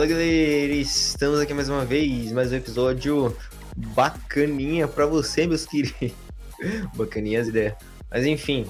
[0.00, 3.36] Fala galera, estamos aqui mais uma vez, mais um episódio
[3.76, 6.16] bacaninha pra você, meus queridos.
[6.96, 7.74] Bacaninha as ideias.
[8.10, 8.64] Mas enfim,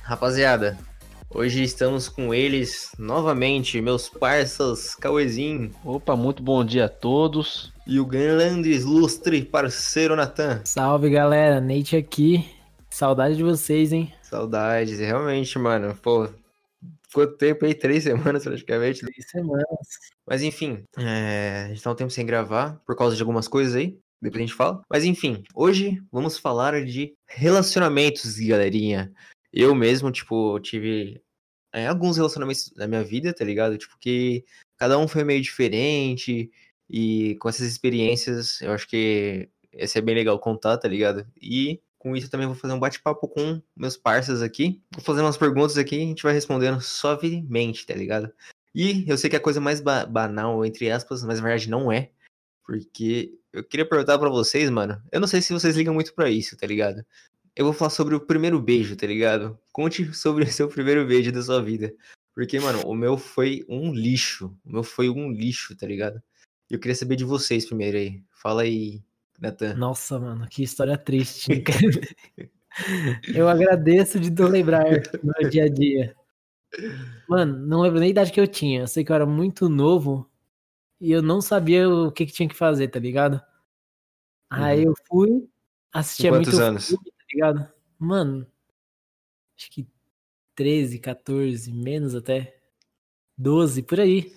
[0.00, 0.78] rapaziada,
[1.28, 7.70] hoje estamos com eles novamente, meus parças, Cauezinho Opa, muito bom dia a todos.
[7.86, 10.62] e o grande ilustre parceiro Natan.
[10.64, 12.42] Salve galera, Nate aqui.
[12.88, 14.10] Saudade de vocês, hein?
[14.22, 15.94] Saudades, realmente, mano.
[16.02, 16.26] Pô,
[17.12, 17.74] quanto tempo aí?
[17.74, 19.00] Três semanas praticamente.
[19.00, 20.13] Três semanas.
[20.26, 23.74] Mas enfim, é, a gente tá um tempo sem gravar por causa de algumas coisas
[23.74, 23.98] aí.
[24.20, 24.82] Depois a gente fala.
[24.88, 29.12] Mas enfim, hoje vamos falar de relacionamentos, galerinha.
[29.52, 31.22] Eu mesmo, tipo, tive
[31.72, 33.76] é, alguns relacionamentos na minha vida, tá ligado?
[33.76, 34.44] Tipo, que
[34.78, 36.50] cada um foi meio diferente.
[36.88, 41.26] E com essas experiências, eu acho que ia ser bem legal contar, tá ligado?
[41.40, 44.82] E com isso eu também vou fazer um bate-papo com meus parceiros aqui.
[44.94, 48.32] Vou fazer umas perguntas aqui e a gente vai respondendo suavemente, tá ligado?
[48.74, 51.70] E eu sei que é a coisa mais ba- banal, entre aspas, mas na verdade
[51.70, 52.10] não é.
[52.66, 55.00] Porque eu queria perguntar pra vocês, mano.
[55.12, 57.04] Eu não sei se vocês ligam muito pra isso, tá ligado?
[57.54, 59.56] Eu vou falar sobre o primeiro beijo, tá ligado?
[59.72, 61.94] Conte sobre o seu primeiro beijo da sua vida.
[62.34, 64.52] Porque, mano, o meu foi um lixo.
[64.64, 66.20] O meu foi um lixo, tá ligado?
[66.68, 68.20] E eu queria saber de vocês primeiro aí.
[68.32, 69.00] Fala aí,
[69.38, 69.74] Natan.
[69.74, 71.62] Nossa, mano, que história triste.
[73.32, 74.84] eu agradeço de não lembrar
[75.22, 76.16] no dia a dia.
[77.28, 78.80] Mano, não lembro nem a idade que eu tinha.
[78.82, 80.30] Eu sei que eu era muito novo
[81.00, 83.40] e eu não sabia o que, que tinha que fazer, tá ligado?
[84.50, 85.48] Aí eu fui,
[85.92, 86.86] assistia Com quantos muito anos?
[86.88, 87.72] filme, tá ligado?
[87.98, 88.46] Mano,
[89.58, 89.88] acho que
[90.54, 92.56] 13, 14, menos até.
[93.36, 94.32] 12, por aí.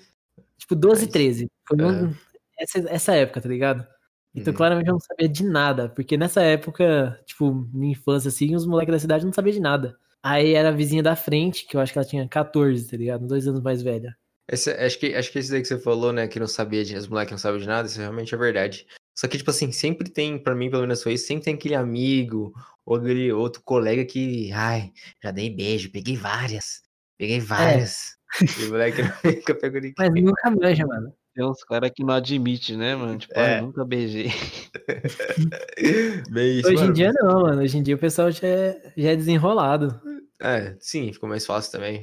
[0.57, 1.51] Tipo, 12, Mas- 13.
[1.67, 2.15] Foi um- Aham.
[2.57, 3.85] essa, essa época, tá ligado?
[4.33, 4.57] Então, Uhum.
[4.57, 8.91] claramente eu não sabia de nada, porque nessa época, tipo, minha infância, assim, os moleques
[8.93, 9.99] da cidade não sabiam de nada.
[10.23, 13.25] Aí era a vizinha da frente, que eu acho que ela tinha 14, tá ligado?
[13.27, 14.15] Dois anos mais velha.
[14.49, 16.95] Esse- acho, que, acho que esse daí que você falou, né, que não sabia, de,
[16.95, 18.87] os moleques não sabem de nada, isso realmente é verdade.
[19.17, 21.75] Só que, tipo assim, sempre tem, pra mim, pelo menos foi isso, sempre tem aquele
[21.75, 22.53] amigo,
[22.85, 24.91] ou aquele outro colega que, ai,
[25.23, 26.81] já dei beijo, peguei várias,
[27.17, 28.15] peguei várias.
[28.41, 29.93] E o moleque nunca pegou ninguém.
[29.97, 31.13] Mas nunca manja, mano.
[31.37, 33.15] Tem uns caras que não admitem, né, mano?
[33.19, 33.57] Tipo, É.
[33.57, 34.31] ah, eu nunca beijei.
[36.31, 36.93] Bem isso, Hoje em mano.
[36.93, 37.61] dia não, mano.
[37.61, 40.01] Hoje em dia o pessoal já é, já é desenrolado.
[40.41, 42.01] É, sim, ficou mais fácil também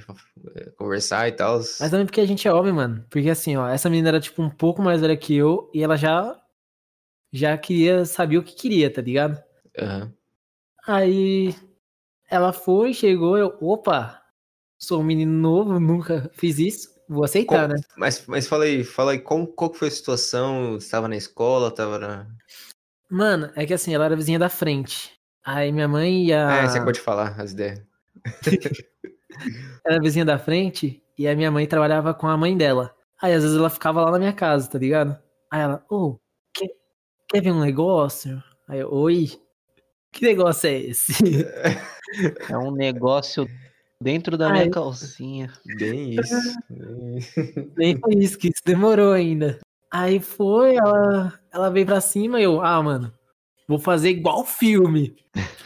[0.54, 1.56] é, conversar e tal.
[1.58, 3.04] Mas também porque a gente é homem, mano.
[3.10, 5.96] Porque assim, ó, essa menina era, tipo, um pouco mais velha que eu e ela
[5.96, 6.40] já.
[7.32, 9.42] Já queria, sabia o que queria, tá ligado?
[9.76, 10.12] Aham.
[10.86, 11.52] Aí
[12.30, 14.22] ela foi, chegou, eu, opa,
[14.78, 17.74] sou um menino novo, nunca fiz isso, vou aceitar, Qual- né?
[17.96, 20.72] Mas, mas fala aí, fala aí, qual, qual que foi a situação?
[20.72, 22.26] Você tava na escola, tava na...
[23.10, 25.12] Mano, é que assim, ela era vizinha da frente.
[25.44, 26.62] Aí minha mãe e a.
[26.62, 27.82] É, você acabou de falar as ideias.
[29.86, 32.94] Era vizinha da frente e a minha mãe trabalhava com a mãe dela.
[33.20, 35.18] Aí às vezes ela ficava lá na minha casa, tá ligado?
[35.50, 36.18] Aí ela, ô,
[36.54, 36.68] quer,
[37.28, 38.42] quer ver um negócio?
[38.66, 39.30] Aí eu, oi,
[40.10, 41.12] que negócio é esse?
[42.48, 43.44] É um negócio
[44.04, 44.52] dentro da Ai.
[44.52, 45.50] minha calcinha.
[45.78, 46.58] Bem isso.
[47.74, 48.38] bem isso.
[48.38, 49.58] Que isso demorou ainda.
[49.90, 53.12] Aí foi, ela, ela veio pra cima e eu, ah, mano,
[53.66, 55.16] vou fazer igual filme.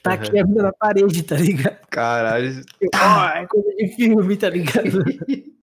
[0.02, 1.78] Tá aqui a mina na parede, tá ligado?
[1.90, 2.62] Caralho.
[2.80, 5.02] Eu, ah, é coisa de filme, tá ligado?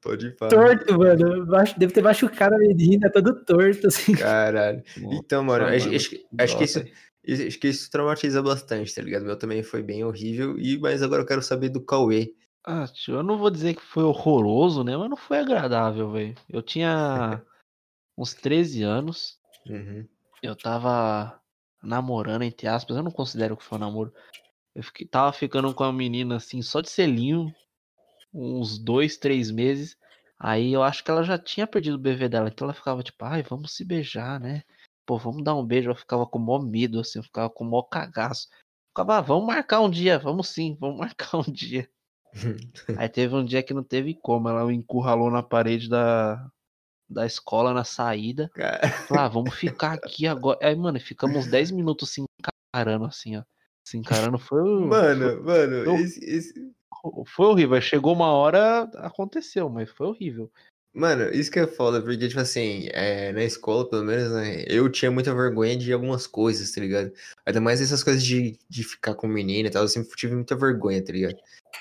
[0.00, 0.50] Pode falar.
[0.50, 1.46] torto, mano.
[1.76, 4.12] Deve ter machucado a menina, todo torto, assim.
[4.14, 4.82] Caralho.
[4.96, 6.84] Então, mano, Nossa, acho, mano, acho que- acho que isso-
[7.26, 9.24] acho que isso traumatiza bastante, tá ligado?
[9.24, 12.34] Meu também foi bem horrível, e, mas agora eu quero saber do Cauê.
[12.66, 14.96] Ah, tio, eu não vou dizer que foi horroroso, né?
[14.96, 16.34] Mas não foi agradável, velho.
[16.48, 17.42] Eu tinha
[18.16, 19.38] uns 13 anos.
[19.68, 20.08] Uhum.
[20.42, 21.38] Eu tava
[21.82, 22.96] namorando, entre aspas.
[22.96, 24.14] Eu não considero que foi um namoro.
[24.74, 27.54] Eu fiquei, tava ficando com uma menina assim, só de selinho.
[28.32, 29.96] Uns dois, três meses.
[30.38, 32.48] Aí eu acho que ela já tinha perdido o bebê dela.
[32.48, 34.62] Então ela ficava tipo, ai, vamos se beijar, né?
[35.06, 35.90] Pô, vamos dar um beijo.
[35.90, 37.18] Eu ficava com mó medo, assim.
[37.18, 38.48] Eu ficava com mó cagaço.
[38.90, 40.18] Ficava, ah, vamos marcar um dia.
[40.18, 41.88] Vamos sim, vamos marcar um dia.
[43.04, 44.48] Aí teve um dia que não teve como.
[44.48, 46.46] Ela me encurralou na parede da,
[47.08, 48.50] da escola na saída.
[49.08, 50.58] Falei, ah, vamos ficar aqui agora.
[50.62, 52.22] Aí, mano, ficamos uns 10 minutos se
[52.72, 53.42] encarando, assim, ó.
[53.86, 56.72] Se encarando foi, o- mano, mano, eu- esse, esse-
[57.26, 57.74] foi horrível.
[57.76, 60.50] Aí Chegou uma hora, aconteceu, mas foi horrível.
[60.94, 64.88] Mano, isso que é foda, porque, tipo assim, é, na escola, pelo menos, né, eu
[64.88, 67.12] tinha muita vergonha de algumas coisas, tá ligado?
[67.44, 70.54] Ainda mais essas coisas de, de ficar com menina e tal, eu sempre tive muita
[70.54, 71.34] vergonha, tá ligado?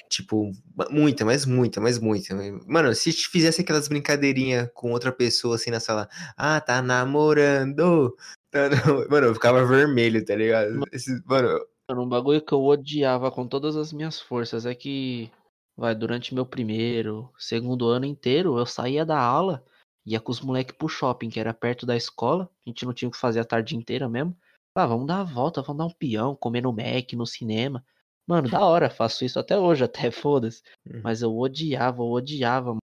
[0.10, 0.52] Tipo,
[0.90, 2.36] muita, mas muita, mas muita.
[2.66, 8.16] Mano, se te fizesse aquelas brincadeirinhas com outra pessoa assim na sala, ah, tá namorando.
[8.50, 8.62] tá
[9.12, 10.84] Mano, eu ficava vermelho, tá ligado?
[10.92, 15.30] Esse- mano, Mano, um bagulho que eu odiava com todas as minhas forças é que
[15.76, 19.64] vai, durante meu primeiro, segundo ano inteiro, eu saía da aula,
[20.06, 23.10] ia com os moleques pro shopping, que era perto da escola, a gente não tinha
[23.10, 24.36] o que fazer a tarde inteira mesmo.
[24.76, 27.86] Ah, vamos dar a volta, vamos dar um peão, comer no Mac, no cinema.
[28.28, 30.64] Mano, da hora, faço isso até hoje, até foda-se.
[30.86, 31.02] Uhum.
[31.04, 32.76] Mas eu odiava, eu odiava,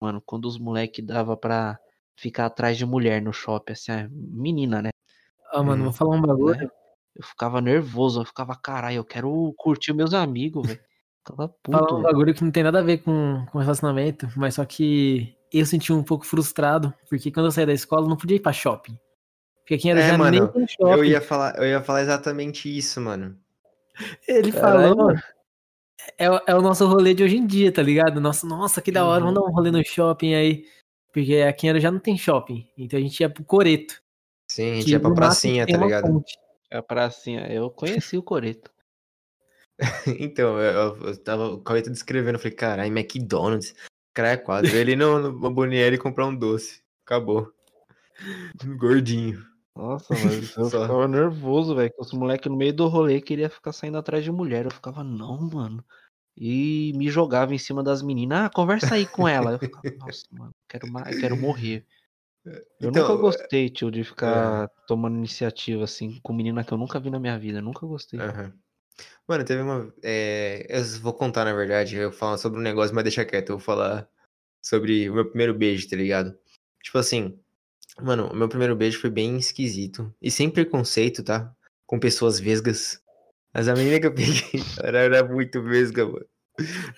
[0.00, 1.78] mano, quando os moleques dava pra
[2.16, 4.90] ficar atrás de mulher no shopping, assim, ah, menina, né?
[5.52, 5.84] Ah, mano, Hum.
[5.84, 6.58] vou falar um bagulho.
[6.58, 6.68] Né?
[7.16, 10.80] Eu ficava nervoso, eu ficava, caralho, eu quero curtir meus amigos, velho.
[11.26, 12.02] Falar puto, um velho.
[12.02, 15.92] bagulho que não tem nada a ver com, com relacionamento, mas só que eu senti
[15.92, 18.98] um pouco frustrado, porque quando eu saí da escola eu não podia ir pra shopping.
[19.60, 20.90] Porque aqui em É, nem mano, tem shopping.
[20.92, 23.38] Eu ia falar, eu ia falar exatamente isso, mano.
[24.28, 25.12] Ele Caralho, falou,
[26.18, 28.20] é, o- é o nosso rolê de hoje em dia, tá ligado?
[28.20, 29.32] Nossa, nossa, que da hora, Uhum.
[29.32, 30.66] vamos dar um rolê no shopping aí.
[31.12, 34.02] Porque aqui em Arujá não tem shopping, então a gente ia pro Coreto.
[34.50, 36.04] Sim, a gente ia pra pracinha, tá ligado?
[36.06, 36.36] ponte.
[36.70, 38.73] É pra assim, eu conheci o Coreto.
[40.20, 43.74] Então, eu, eu, tava, o Cauê tá descrevendo, eu falei, caralho, McDonald's,
[44.12, 44.70] cara é quadro.
[44.70, 46.82] Eu Ele no, no Bonieri comprar um doce.
[47.04, 47.52] Acabou.
[48.78, 49.44] Gordinho.
[49.76, 50.82] Nossa, mano, eu Só.
[50.82, 51.90] ficava nervoso, velho.
[51.90, 54.64] que Os moleques no meio do rolê queria ficar saindo atrás de mulher.
[54.64, 55.84] Eu ficava, não, mano.
[56.36, 58.46] E me jogava em cima das meninas.
[58.46, 59.52] Ah, conversa aí com ela.
[59.52, 60.86] Eu ficava, nossa, mano, quero,
[61.20, 61.84] quero morrer.
[62.44, 67.00] Eu Então, nunca gostei, tio, de ficar tomando iniciativa assim com menina que eu nunca
[67.00, 67.60] vi na minha vida.
[67.60, 68.20] Nunca gostei.
[68.20, 68.52] Aham.
[69.26, 69.92] Mano, teve uma.
[70.02, 73.50] é, eu vou contar, na verdade, eu vou falar sobre um negócio, mas deixa quieto,
[73.50, 74.08] eu vou falar
[74.62, 76.36] sobre o meu primeiro beijo, tá ligado?
[76.82, 77.38] Tipo assim,
[78.00, 80.14] mano, o meu primeiro beijo foi bem esquisito.
[80.20, 81.54] E sem preconceito, tá?
[81.86, 83.00] Com pessoas vesgas.
[83.52, 86.26] Mas a menina que eu peguei era, era muito vesga, mano.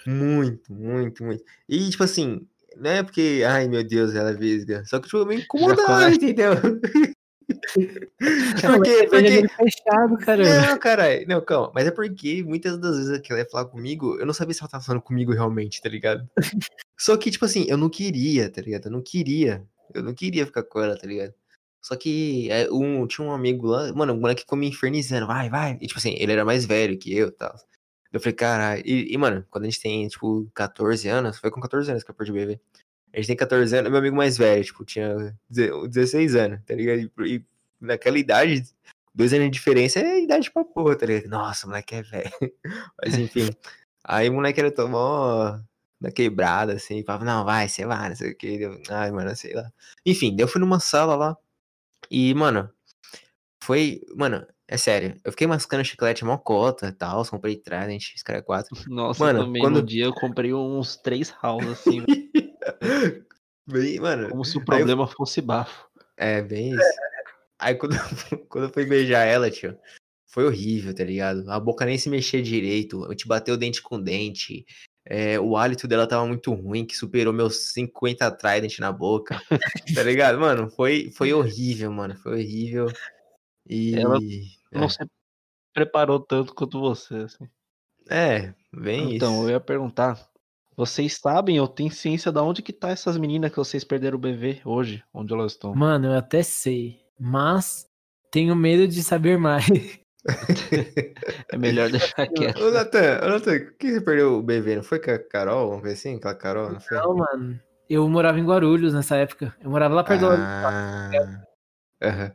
[0.06, 1.44] Muito, muito, muito.
[1.69, 2.46] E, tipo assim,
[2.76, 4.84] não é porque, ai meu Deus, ela é vesga.
[4.84, 6.52] Só que, tipo, eu me incomodava, entendeu?
[8.76, 10.67] Porque, porque, dele fechado, caramba.
[10.67, 11.28] não, caralho.
[11.28, 11.73] Não, calma.
[11.75, 14.61] Mas é porque muitas das vezes que ela ia falar comigo, eu não sabia se
[14.61, 16.28] ela tava falando comigo realmente, tá ligado?
[16.99, 18.87] Só que, tipo assim, eu não queria, tá ligado?
[18.87, 19.62] Eu não queria.
[19.94, 21.34] Eu não queria ficar com ela, tá ligado?
[21.82, 25.49] Só que é, um, tinha um amigo lá, mano, o moleque ficou me infernizando, vai,
[25.49, 25.79] vai.
[25.81, 27.55] E, tipo assim, ele era mais velho que eu e tal.
[28.12, 28.82] Eu falei, caralho.
[28.84, 32.11] E, e, mano, quando a gente tem, tipo, 14 anos, foi com 14 anos que
[32.11, 32.61] eu perdi o bebê.
[33.12, 37.11] A gente tem 14 anos, meu amigo mais velho, tipo, tinha 16 anos, tá ligado?
[37.26, 37.44] E
[37.81, 38.62] naquela idade,
[39.14, 41.31] dois anos de diferença é idade pra porra, tá ligado?
[41.31, 42.31] Nossa, o moleque é velho.
[43.02, 43.50] Mas enfim.
[44.05, 45.58] Aí o moleque era mó
[46.00, 48.61] na quebrada, assim, falava, não, vai, você vai, não sei o que.
[48.90, 49.70] Ai, mano, sei lá.
[50.05, 51.37] Enfim, daí eu fui numa sala lá.
[52.11, 52.70] E, mano,
[53.62, 54.02] foi.
[54.14, 55.17] Mano, é sério.
[55.25, 57.25] Eu fiquei mascando chiclete mó cota e tal.
[57.26, 58.76] Comprei Trident, Sky 4.
[58.88, 62.05] Nossa, Mano, também quando- no dia eu comprei uns três house assim,
[63.67, 64.29] Bem, mano.
[64.29, 65.88] como se o Aí eu- problema fosse bafo.
[66.17, 66.81] É, bem isso.
[67.58, 67.94] Aí quando,
[68.49, 69.79] quando eu fui beijar ela, tio,
[70.26, 71.50] foi horrível, tá ligado?
[71.50, 74.64] A boca nem se mexia direito, a gente bateu dente com dente.
[75.05, 79.41] é, o hálito dela tava muito ruim, que superou meus 50 Trident na boca,
[79.94, 80.38] tá ligado?
[80.38, 82.86] Mano, foi, foi horrível, mano, foi horrível.
[83.69, 83.94] E.
[83.94, 84.19] Ela
[84.72, 84.98] é, Não se
[85.72, 87.48] preparou tanto quanto você, assim.
[88.08, 89.51] É, bem Então, eu isso.
[89.51, 90.29] ia perguntar.
[90.77, 94.20] Vocês sabem, eu tenho ciência de onde que tá essas meninas que vocês perderam o
[94.20, 95.75] bebê hoje, onde elas estão.
[95.75, 97.87] Mano, eu até sei, mas
[98.31, 99.67] tenho medo de saber mais.
[101.53, 102.61] É melhor deixar quieto.
[102.61, 104.75] Ô, Natan, ô, Natan, por que você perdeu o bebê?
[104.75, 106.19] Não foi com a Carol, alguma coisa assim?
[106.19, 106.99] Com a Carol, não foi?
[106.99, 107.61] Não, mano.
[107.89, 109.55] Eu morava em Guarulhos nessa época.
[109.61, 111.44] Eu morava lá perto do Ah,
[112.03, 112.32] aham.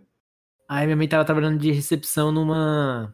[0.69, 3.13] Aí minha mãe tava trabalhando de recepção numa.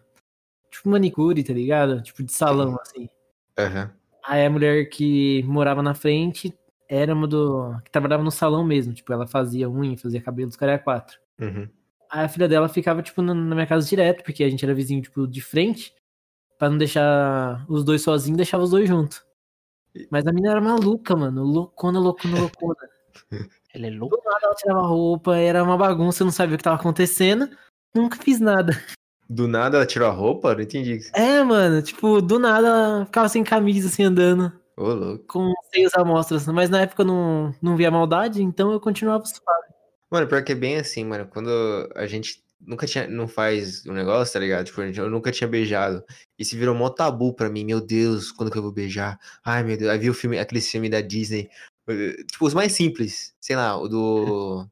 [0.70, 2.04] Tipo, manicure, tá ligado?
[2.04, 3.10] Tipo, de salão, assim.
[3.58, 3.92] Aham.
[4.24, 6.54] Aí a mulher que morava na frente
[6.88, 7.76] era uma do.
[7.84, 8.94] que trabalhava no salão mesmo.
[8.94, 11.18] Tipo, ela fazia unha, fazia cabelo, os caras quatro.
[11.40, 11.68] Uhum.
[12.10, 14.74] Aí a filha dela ficava, tipo, na, na minha casa direto, porque a gente era
[14.74, 15.94] vizinho, tipo, de frente.
[16.58, 19.24] Pra não deixar os dois sozinhos, deixava os dois juntos.
[20.10, 21.44] Mas a menina era maluca, mano.
[21.44, 22.76] Loucona, loucona, loucona.
[23.74, 24.18] Ele é louco.
[24.26, 27.50] Ela tirava a roupa, era uma bagunça, eu não sabia o que tava acontecendo.
[27.94, 28.74] Nunca fiz nada.
[29.30, 30.56] Do nada ela tirou a roupa?
[30.56, 31.00] Não entendi.
[31.14, 35.26] É, mano, tipo, do nada ela ficava sem camisa, assim, andando, Ô, louco.
[35.28, 36.48] com seios amostras.
[36.48, 39.68] Mas na época eu não, não via maldade, então eu continuava suave.
[40.12, 41.28] Mano, pior que é bem assim, mano.
[41.28, 41.50] Quando
[41.96, 44.66] a gente nunca tinha, não faz um negócio, tá ligado?
[44.66, 46.04] Tipo, eu nunca tinha beijado.
[46.42, 47.66] Se virou mó tabu pra mim.
[47.66, 49.20] Meu Deus, quando que eu vou beijar?
[49.44, 49.92] Ai, meu Deus.
[49.92, 51.50] Aí vi o filme, aquele filme da Disney.
[52.32, 53.34] Tipo, os mais simples.
[53.40, 54.68] Sei lá, o do.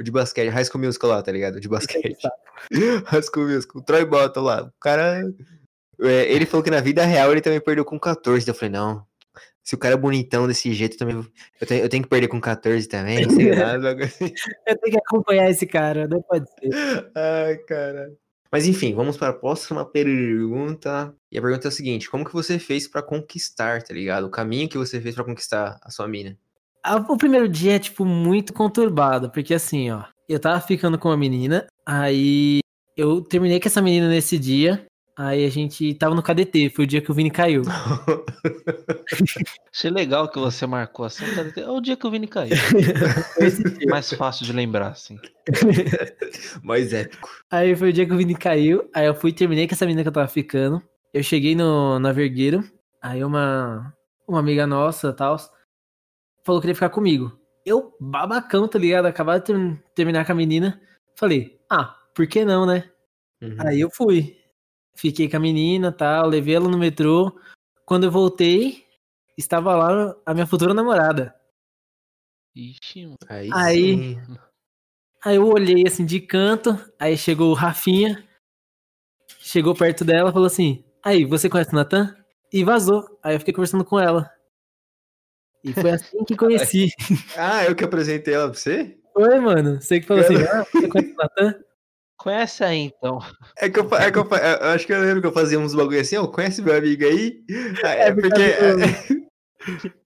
[0.00, 1.56] O de basquete, High School Musical lá, tá ligado?
[1.56, 2.16] O de basquete.
[3.06, 3.80] High School Musical.
[3.80, 4.62] O Troy Bolton lá.
[4.62, 5.22] O cara.
[6.00, 8.46] é, ele falou que na vida real ele também perdeu com 14.
[8.46, 9.07] Daí eu falei, não.
[9.68, 11.26] Se o cara é bonitão desse jeito, eu também.
[11.60, 13.74] Eu tenho, eu tenho que perder com 14 também, sei lá.
[14.02, 14.32] assim.
[14.66, 17.10] Eu tenho que acompanhar esse cara, não pode ser.
[17.14, 18.10] Ai, cara.
[18.50, 21.14] Mas enfim, vamos para a próxima pergunta.
[21.30, 24.24] E a pergunta é a seguinte: como que você fez pra conquistar, tá ligado?
[24.24, 26.34] O caminho que você fez pra conquistar a sua mina?
[27.06, 31.16] O primeiro dia é, tipo, muito conturbado, porque assim, ó, eu tava ficando com uma
[31.18, 32.60] menina, aí
[32.96, 34.87] eu terminei com essa menina nesse dia,
[35.18, 37.62] aí a gente tava no KDT, foi o dia que o Vini caiu.
[39.72, 41.24] Achei legal que você marcou assim.
[41.34, 42.56] cara, É o dia que o Vini caiu.
[43.34, 43.88] Foi esse dia.
[43.90, 45.18] Mais fácil de lembrar, assim.
[46.62, 47.28] Mais épico.
[47.50, 49.86] Aí foi o dia que o Vini caiu, aí eu fui e terminei com essa
[49.86, 50.82] menina que eu tava ficando.
[51.12, 52.62] Eu cheguei no, na Vergueiro,
[53.02, 53.94] aí uma,
[54.26, 55.36] uma amiga nossa, tal,
[56.44, 57.32] falou que queria ficar comigo.
[57.64, 59.06] Eu, babacão, tá ligado?
[59.06, 60.80] Acabado de ter- terminar com a menina.
[61.16, 62.84] Falei, ah, por que não, né?
[63.42, 63.56] Uhum.
[63.60, 64.37] Aí eu fui.
[64.98, 67.32] Fiquei com a menina, tal, levei ela no metrô.
[67.86, 68.84] Quando eu voltei,
[69.36, 71.32] estava lá a minha futura namorada.
[72.52, 73.16] Ixi, mano.
[73.28, 74.18] Aí, Aí-.
[75.24, 78.26] Aí eu olhei assim de canto, aí chegou o Rafinha,
[79.38, 82.16] chegou perto dela, falou assim: Aí, você conhece o Natan?
[82.52, 83.04] E vazou.
[83.22, 84.28] Aí eu fiquei conversando com ela.
[85.62, 86.88] E foi assim que conheci.
[87.36, 88.98] Ah, eu que apresentei ela pra você?
[89.12, 89.80] Foi, mano.
[89.80, 91.67] Você que falou assim: ah, você conhece o Natan?
[92.18, 93.20] Conhece aí, então.
[93.56, 95.32] É que eu, fa- é que eu, fa- eu acho que eu lembro que eu
[95.32, 97.40] fazia uns bagulho assim, ó, conhece meu amigo aí?
[97.84, 98.42] Ah, É, É por porque.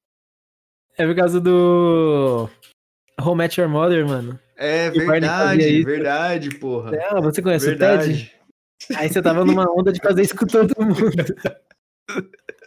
[0.98, 2.50] É por causa do.
[3.18, 4.38] Home Met Your Mother, mano.
[4.56, 6.90] É verdade, verdade, porra.
[7.22, 7.80] Você conhece o Ted?
[7.80, 8.32] Verdade.
[8.96, 10.94] Aí você tava numa onda de fazer isso com todo mundo.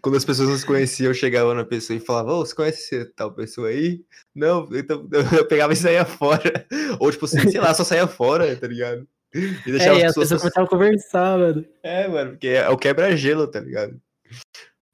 [0.00, 3.04] Quando as pessoas não se conheciam, eu chegava na pessoa e falava, ô, você conhece
[3.16, 4.00] tal pessoa aí?
[4.34, 6.66] Não, então eu pegava e saía fora.
[7.00, 9.06] Ou tipo assim, sei lá, só saía fora, tá ligado?
[9.34, 10.28] E deixava É, as as pessoas.
[10.28, 11.64] pessoas começavam a conversar, mano.
[11.82, 14.00] É, mano, porque é o quebra-gelo, tá ligado?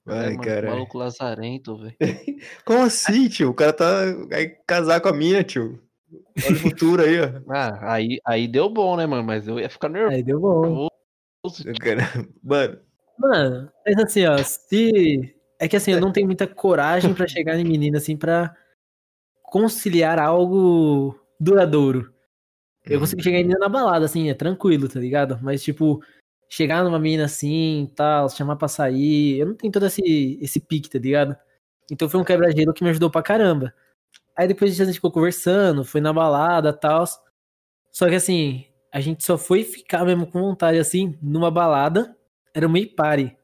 [0.07, 0.71] É, Ai, mano, cara.
[0.71, 1.97] Maluco lazarento, velho.
[2.65, 3.51] Como assim, tio?
[3.51, 3.87] O cara tá.
[4.29, 5.81] Vai casar com a minha, tio.
[6.45, 7.27] Olha o futuro aí, ó.
[7.49, 9.25] Ah, aí, aí deu bom, né, mano?
[9.25, 10.15] Mas eu ia ficar nervoso.
[10.17, 10.89] Aí deu bom.
[11.81, 12.01] Cara,
[12.43, 12.79] Mano,
[13.19, 15.35] Mano, mas assim, ó, se.
[15.59, 18.55] É que assim, eu não tenho muita coragem pra chegar em menina, assim, pra
[19.43, 22.13] conciliar algo duradouro.
[22.85, 25.39] Eu consigo chegar em menina na balada, assim, é tranquilo, tá ligado?
[25.43, 26.03] Mas, tipo,
[26.49, 30.91] chegar numa menina assim, tal, chamar pra sair, eu não tenho todo esse, esse pique,
[30.91, 31.37] tá ligado?
[31.91, 33.75] Então foi um quebra-gelo que me ajudou pra caramba.
[34.37, 37.05] Aí depois a gente ficou conversando, foi na balada tal.
[37.93, 42.17] Só que assim, a gente só foi ficar mesmo com vontade, assim, numa balada,
[42.55, 43.37] era uma party.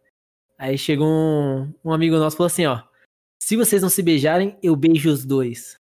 [0.57, 2.83] Aí chegou um, um amigo nosso e falou assim, ó,
[3.43, 5.77] se vocês não se beijarem, eu beijo os dois.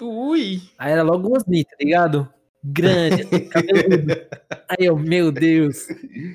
[0.00, 0.60] ui.
[0.78, 2.32] Aí era logo o Osni, tá ligado?
[2.62, 4.12] Grande, assim, cabeludo.
[4.68, 5.88] Aí eu, meu Deus.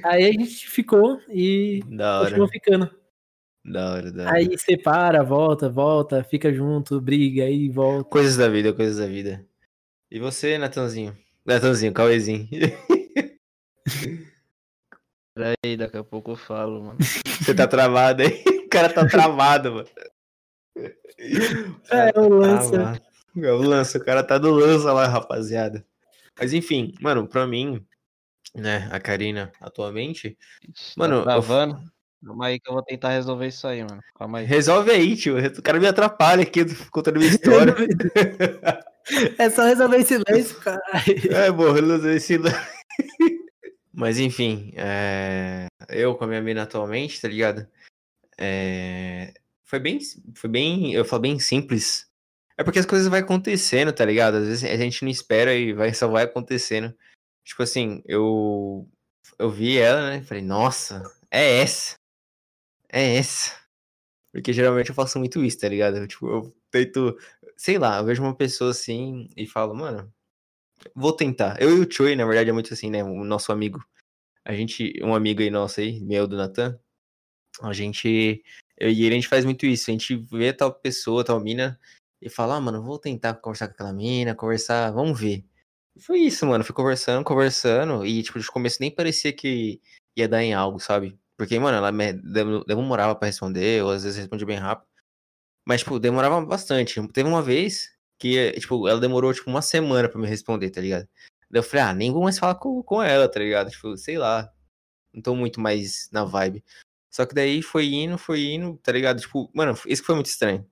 [0.04, 2.90] Aí a gente ficou e Da hora, continuou ficando.
[3.64, 4.36] da hora, da hora.
[4.36, 8.10] Aí separa, volta, volta, fica junto, briga, aí volta.
[8.10, 9.46] Coisas da vida, coisas da vida.
[10.12, 11.16] E você, Natanzinho?
[11.46, 12.50] Natanzinho, Cauêzinho.
[15.36, 16.98] Peraí, daqui a pouco eu falo, mano.
[17.42, 18.44] Você tá travado aí?
[18.66, 19.88] O cara tá travado, mano.
[21.90, 22.72] É, o lança.
[22.72, 23.02] Travado.
[23.38, 25.86] É o lança, o cara tá do lança lá, rapaziada.
[26.38, 27.86] Mas enfim, mano, pra mim,
[28.54, 30.38] né, a Karina atualmente,
[30.68, 31.80] Ixi, Mano, tá eu- travando?
[32.26, 34.02] Calma aí que eu vou tentar resolver isso aí, mano.
[34.18, 34.46] Calma aí.
[34.46, 35.38] resolve aí, tio.
[35.38, 37.74] O cara me atrapalha aqui contando minha história.
[39.38, 40.82] É só resolver esse silêncio, cara.
[41.30, 42.52] É, bom, resolver esse lan-
[43.96, 47.66] Mas enfim, é, eu com a minha mina atualmente, tá ligado?
[48.38, 49.34] É,
[49.64, 50.00] Foi bem,
[50.36, 52.10] foi bem, eu falo bem simples.
[52.58, 54.36] É porque as coisas vão acontecendo, tá ligado?
[54.38, 56.94] Às vezes a gente não espera e vai, só vai acontecendo.
[57.46, 58.90] Tipo assim, eu
[59.40, 60.24] eu vi ela, né?
[60.24, 61.96] Falei, nossa, é essa.
[62.92, 63.54] É essa.
[64.34, 65.98] Porque geralmente eu faço muito isso, tá ligado?
[65.98, 67.18] Eu, tipo, eu tento,
[67.58, 70.14] sei lá, eu vejo uma pessoa assim e falo, mano,
[70.94, 71.62] Vou tentar.
[71.62, 73.04] Eu e o Choi, na verdade, é muito assim, né?
[73.04, 73.84] O nosso amigo.
[74.44, 76.80] A gente, um amigo aí nosso aí, meu do Natan.
[77.62, 78.44] A gente,
[78.78, 79.90] eu e ele, a gente faz muito isso.
[79.90, 81.80] A gente vê tal pessoa, tal mina,
[82.22, 85.46] e fala, ah, mano, vou tentar conversar com aquela mina, conversar, vamos ver.
[86.00, 86.64] Foi isso, mano.
[86.64, 89.82] Fui conversando, conversando, e, tipo, de começo nem parecia que
[90.16, 91.18] ia dar em algo, sabe?
[91.38, 91.92] Porque, mano, ela
[92.66, 94.88] demorava pra responder, ou às vezes respondia bem rápido.
[95.68, 97.06] Mas, tipo, demorava bastante.
[97.10, 101.08] Teve uma vez que, tipo, ela demorou, tipo, uma semana pra me responder, tá ligado?
[101.50, 103.70] Daí eu falei, ah, nem vou mais falar com, com ela, tá ligado?
[103.70, 104.50] Tipo, sei lá.
[105.14, 106.64] Não tô muito mais na vibe.
[107.10, 109.22] Só que daí foi indo, foi indo, tá ligado?
[109.22, 110.66] Tipo, mano, isso que foi muito estranho.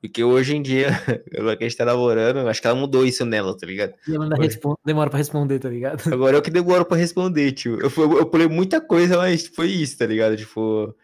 [0.00, 0.88] Porque hoje em dia,
[1.38, 3.94] agora que a gente tá namorando, acho que ela mudou isso nela, tá ligado?
[4.08, 4.46] E ela ainda Foi.
[4.46, 6.02] respon- demora pra responder, tá ligado?
[6.12, 7.80] Agora eu que demoro pra responder, tio.
[7.80, 10.36] Eu, fui- eu pulei muita coisa, mas foi isso, tá ligado?
[10.36, 10.94] Tipo,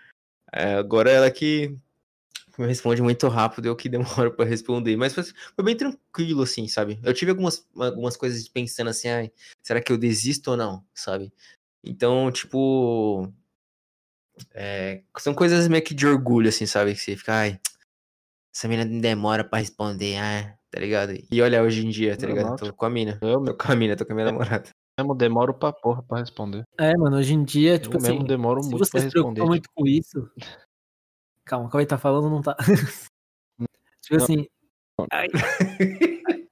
[0.52, 1.76] é, agora ela que
[2.60, 3.88] me responde muito rápido, eu que
[4.28, 4.96] demoro pra responder.
[4.96, 6.98] Mas foi, foi bem tranquilo, assim, sabe?
[7.02, 11.32] Eu tive algumas, algumas coisas pensando assim, ai, será que eu desisto ou não, sabe?
[11.82, 13.32] Então, tipo.
[14.54, 16.94] é, são coisas meio que de orgulho, assim, sabe?
[16.94, 17.60] Que você fica, ai,
[18.54, 21.14] essa mina demora pra responder, ah, tá ligado?
[21.30, 22.56] E olha, hoje em dia, tá ligado?
[22.56, 23.18] Tô com a mina.
[23.22, 24.68] Eu Tô com a mina, tô com a minha namorada.
[25.00, 26.64] mesmo demoro pra porra pra responder.
[26.78, 29.10] É, mano, hoje em dia, tipo eu mesmo assim, demoro se muito você pra se
[29.10, 29.48] preocupa responder.
[29.48, 30.30] muito com isso.
[31.50, 32.56] Calma, calma tá falando, não tá.
[34.00, 34.22] tipo Não.
[34.22, 34.46] assim.
[35.12, 35.26] Ai,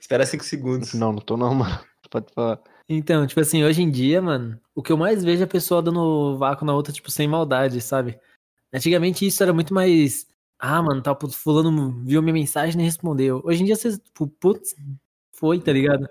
[0.00, 0.94] Espera cinco segundos.
[0.94, 1.84] Não, não tô não, mano.
[2.08, 2.62] Pode falar.
[2.88, 5.82] Então, tipo assim, hoje em dia, mano, o que eu mais vejo é a pessoa
[5.82, 8.20] dando vácuo na outra, tipo, sem maldade, sabe?
[8.72, 10.28] Antigamente isso era muito mais.
[10.60, 13.42] Ah, mano, tá, fulano viu minha mensagem e nem respondeu.
[13.44, 14.76] Hoje em dia você, tipo, putz,
[15.34, 16.08] foi, tá ligado?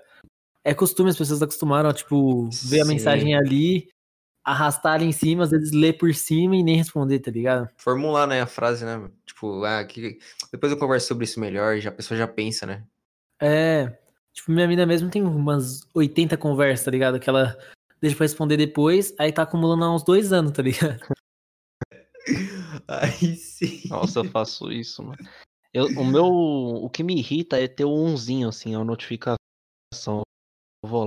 [0.62, 2.92] É costume, as pessoas acostumaram a, tipo, ver a Sim.
[2.92, 3.88] mensagem ali,
[4.44, 7.68] arrastar ali em cima, às vezes ler por cima e nem responder, tá ligado?
[7.76, 9.08] Formular, né, a frase, né?
[9.24, 10.18] Tipo, ah, que...
[10.50, 12.84] depois eu converso sobre isso melhor, já, a pessoa já pensa, né?
[13.40, 13.98] É.
[14.32, 17.20] Tipo, minha mina mesmo tem umas 80 conversas, tá ligado?
[17.20, 17.56] Que ela
[18.00, 21.00] deixa pra responder depois, aí tá acumulando há uns dois anos, tá ligado?
[22.88, 23.88] Aí sim.
[23.88, 25.18] Nossa, eu faço isso, mano.
[25.72, 26.24] Eu, o meu.
[26.26, 29.36] O que me irrita é ter o umzinho, assim, a notificação.
[30.84, 31.04] Eu vou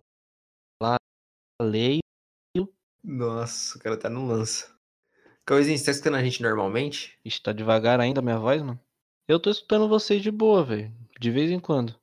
[0.82, 0.98] lá,
[1.62, 2.05] leio.
[3.08, 4.74] Nossa, o cara tá no lança.
[5.46, 7.20] Cauêzinho, você tá escutando a gente normalmente?
[7.26, 8.80] Ixi, tá devagar ainda a minha voz, mano?
[9.28, 10.94] Eu tô escutando vocês de boa, velho.
[11.20, 11.96] De vez em quando.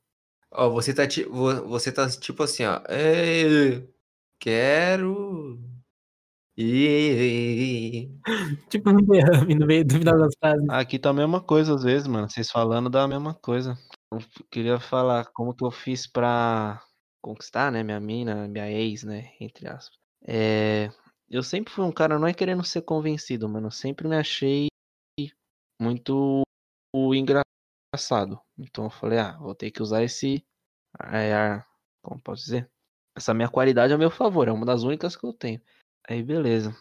[0.52, 2.82] Ó, você tá, ti- você tá tipo assim, ó.
[2.88, 3.82] "É,
[4.38, 5.60] quero.
[6.56, 8.10] ir".
[8.70, 10.68] Tipo, um derrame no meio do final das frases.
[10.70, 12.28] Aqui tá a mesma coisa às vezes, mano.
[12.30, 13.78] Vocês falando da mesma coisa.
[14.12, 16.82] Eu queria falar como que eu fiz pra
[17.22, 20.01] conquistar, né, minha mina, minha ex, né, entre aspas.
[20.26, 20.90] É,
[21.28, 23.68] eu sempre fui um cara, não é querendo ser convencido, mano.
[23.68, 24.68] Eu sempre me achei
[25.80, 26.42] muito
[27.14, 28.40] engraçado.
[28.58, 30.44] Então eu falei, ah, vou ter que usar esse.
[31.12, 31.66] é, a-
[32.02, 32.70] como posso dizer?
[33.16, 35.60] Essa minha qualidade a meu favor, é uma das únicas que eu tenho.
[36.08, 36.76] Aí beleza.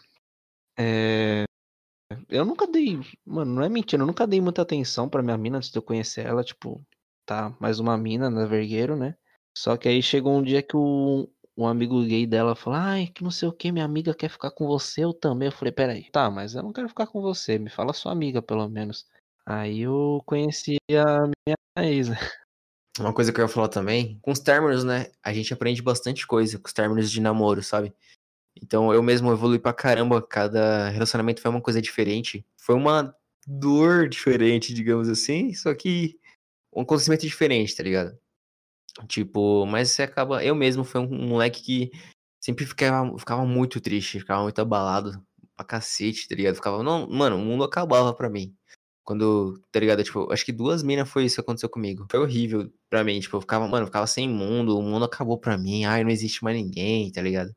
[0.78, 1.44] É,
[2.28, 3.00] eu nunca dei.
[3.24, 5.82] Mano, não é mentira, eu nunca dei muita atenção pra minha mina antes de eu
[5.82, 6.44] conhecer ela.
[6.44, 6.84] Tipo,
[7.26, 9.16] tá mais uma mina na Vergueiro, né?
[9.56, 13.22] Só que aí chegou um dia que o, um amigo gay dela falou: Ai, que
[13.22, 15.48] não sei o que, minha amiga quer ficar com você, eu também.
[15.48, 18.40] Eu falei: Peraí, tá, mas eu não quero ficar com você, me fala sua amiga
[18.42, 19.06] pelo menos.
[19.44, 22.16] Aí eu conheci a minha ex, né?
[22.98, 25.06] Uma coisa que eu ia falar também, com os términos, né?
[25.22, 27.92] A gente aprende bastante coisa com os términos de namoro, sabe?
[28.60, 32.46] Então eu mesmo evolui pra caramba, cada relacionamento foi uma coisa diferente.
[32.56, 33.14] Foi uma
[33.46, 36.18] dor diferente, digamos assim, só que
[36.74, 38.16] um acontecimento diferente, tá ligado?
[39.08, 40.44] Tipo, mas você acaba.
[40.44, 41.90] Eu mesmo fui um moleque que
[42.40, 45.22] sempre ficava, ficava muito triste, ficava muito abalado
[45.56, 46.54] pra cacete, tá ligado?
[46.56, 48.54] Ficava, não, mano, o mundo acabava pra mim.
[49.04, 50.04] Quando, tá ligado?
[50.04, 52.06] Tipo, acho que duas minas foi isso que aconteceu comigo.
[52.10, 55.38] Foi horrível pra mim, tipo, eu ficava, mano, eu ficava sem mundo, o mundo acabou
[55.38, 57.52] pra mim, ai, não existe mais ninguém, tá ligado?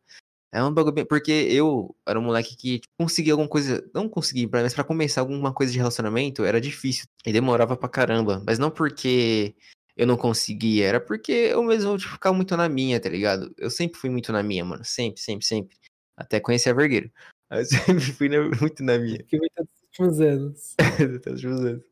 [0.56, 1.06] É um bagulho bem.
[1.06, 3.84] Porque eu era um moleque que tipo, conseguia alguma coisa.
[3.94, 7.06] Não consegui, mas pra começar alguma coisa de relacionamento era difícil.
[7.26, 8.42] E demorava pra caramba.
[8.48, 9.54] Mas não porque
[9.96, 13.54] eu não conseguia, era porque eu mesmo tipo, ficava muito na minha, tá ligado?
[13.58, 14.84] Eu sempre fui muito na minha, mano.
[14.84, 15.78] Sempre, sempre, sempre.
[16.18, 17.12] Até conhecer a Vergueiro.
[17.52, 19.22] Eu sempre fui na- muito na minha.
[19.24, 20.76] Que vai todos os últimos anos.
[21.18, 21.84] Até os últimos anos.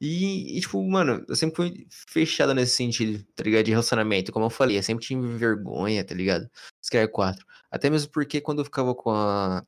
[0.00, 3.64] E, e, tipo, mano, eu sempre fui fechado nesse sentido, tá ligado?
[3.64, 4.32] De relacionamento.
[4.32, 6.50] Como eu falei, eu sempre tive vergonha, tá ligado?
[6.82, 7.46] Os caras quatro.
[7.70, 9.62] Até mesmo porque quando eu ficava com a.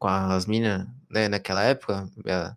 [0.00, 2.56] Com as minas, né, naquela época, a-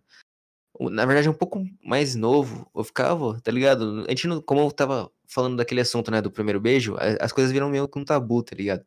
[0.88, 4.04] na verdade, um pouco mais novo, eu ficava, tá ligado?
[4.06, 7.52] A gente não, como eu tava falando daquele assunto, né, do primeiro beijo, as coisas
[7.52, 8.84] viram meio que um tabu, tá ligado?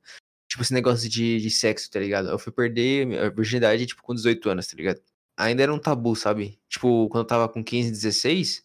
[0.47, 2.29] Tipo, esse negócio de, de sexo, tá ligado?
[2.29, 5.01] Eu fui perder a virgindade, tipo, com 18 anos, tá ligado?
[5.37, 6.59] Ainda era um tabu, sabe?
[6.69, 8.63] Tipo, quando eu tava com 15, 16,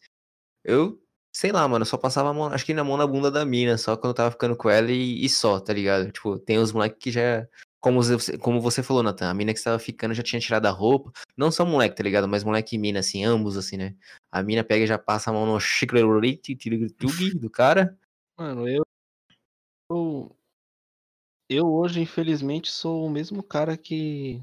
[0.64, 1.00] eu,
[1.32, 3.78] sei lá, mano, só passava a mão, acho que na mão na bunda da mina,
[3.78, 6.10] só quando eu tava ficando com ela e, e só, tá ligado?
[6.12, 7.48] Tipo, tem os moleques que já.
[7.80, 10.70] Como você, como você falou, Nathan, a mina que estava ficando já tinha tirado a
[10.70, 11.12] roupa.
[11.36, 12.26] Não só moleque, tá ligado?
[12.26, 13.94] Mas moleque e mina, assim, ambos, assim, né?
[14.32, 16.56] A mina pega e já passa a mão no chiclete
[17.38, 17.96] do cara.
[18.36, 18.82] Mano, eu,
[19.90, 20.36] eu.
[21.50, 24.42] Eu hoje, infelizmente, sou o mesmo cara que,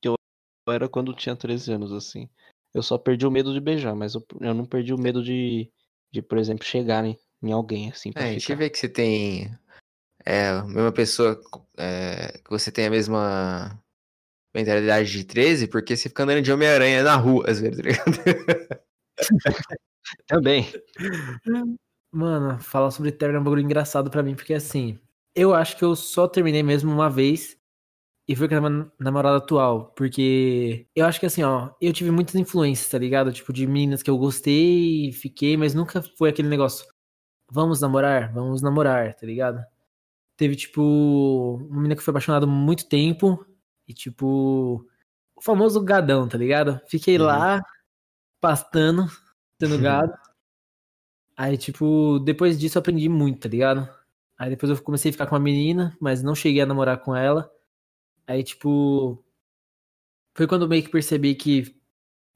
[0.00, 0.14] que eu
[0.68, 2.28] era quando tinha 13 anos, assim.
[2.72, 5.70] Eu só perdi o medo de beijar, mas eu, eu não perdi o medo de,
[6.12, 8.56] de, por exemplo, chegar em, em alguém, assim, pra É, a gente ficar.
[8.56, 9.50] vê que você tem.
[10.24, 11.40] É, a mesma pessoa.
[11.78, 13.78] é, que você tem a mesma
[14.54, 18.84] mentalidade de 13, porque você fica andando de Homem-Aranha na rua, às vezes, tá ligado?
[20.26, 20.72] Também.
[22.12, 24.98] Mano, falar sobre término é um bagulho engraçado pra mim, porque assim,
[25.34, 27.56] eu acho que eu só terminei mesmo uma vez
[28.28, 32.10] e foi com a minha namorada atual, porque eu acho que assim, ó, eu tive
[32.10, 33.32] muitas influências, tá ligado?
[33.32, 36.86] Tipo, de meninas que eu gostei, fiquei, mas nunca foi aquele negócio,
[37.50, 39.64] vamos namorar, vamos namorar, tá ligado?
[40.36, 43.44] Teve, tipo, uma menina que foi apaixonada há muito tempo.
[43.88, 44.86] E, tipo,
[45.36, 46.80] o famoso gadão, tá ligado?
[46.88, 47.24] Fiquei Uhum.
[47.26, 47.62] lá,
[48.40, 49.06] pastando,
[49.58, 50.12] tendo gado.
[51.36, 53.88] Aí, tipo, depois disso eu aprendi muito, tá ligado?
[54.38, 57.14] Aí depois eu comecei a ficar com uma menina, mas não cheguei a namorar com
[57.14, 57.50] ela.
[58.26, 59.24] Aí, tipo,
[60.36, 61.76] foi quando eu meio que percebi que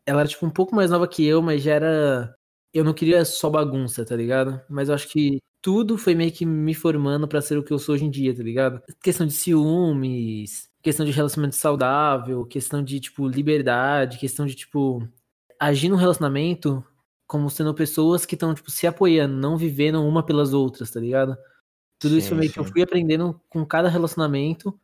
[0.07, 2.37] ela era, tipo, um pouco mais nova que eu, mas já era.
[2.75, 4.61] Eu não queria só bagunça, tá ligado?
[4.69, 7.79] Mas eu acho que tudo foi meio que me formando pra ser o que eu
[7.79, 8.83] sou hoje em dia, tá ligado?
[9.03, 15.07] Questão de ciúmes, questão de relacionamento saudável, questão de, tipo, liberdade, questão de, tipo,
[15.61, 16.85] agir num relacionamento
[17.27, 21.37] como sendo pessoas que estão, tipo, se apoiando, não vivendo uma pelas outras, tá ligado?
[21.99, 22.73] Tudo isso Sim, foi meio que eu sim.
[22.73, 24.79] fui aprendendo com cada relacionamento,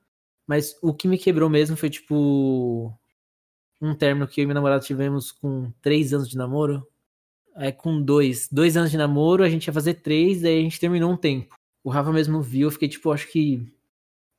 [0.47, 2.93] mas o que me quebrou mesmo foi, tipo,
[3.81, 6.87] um término que eu e minha namorada tivemos com três anos de namoro.
[7.57, 8.49] É, com dois.
[8.51, 11.55] Dois anos de namoro, a gente ia fazer três, daí a gente terminou um tempo.
[11.83, 13.73] O Rafa mesmo viu, eu fiquei, tipo, acho que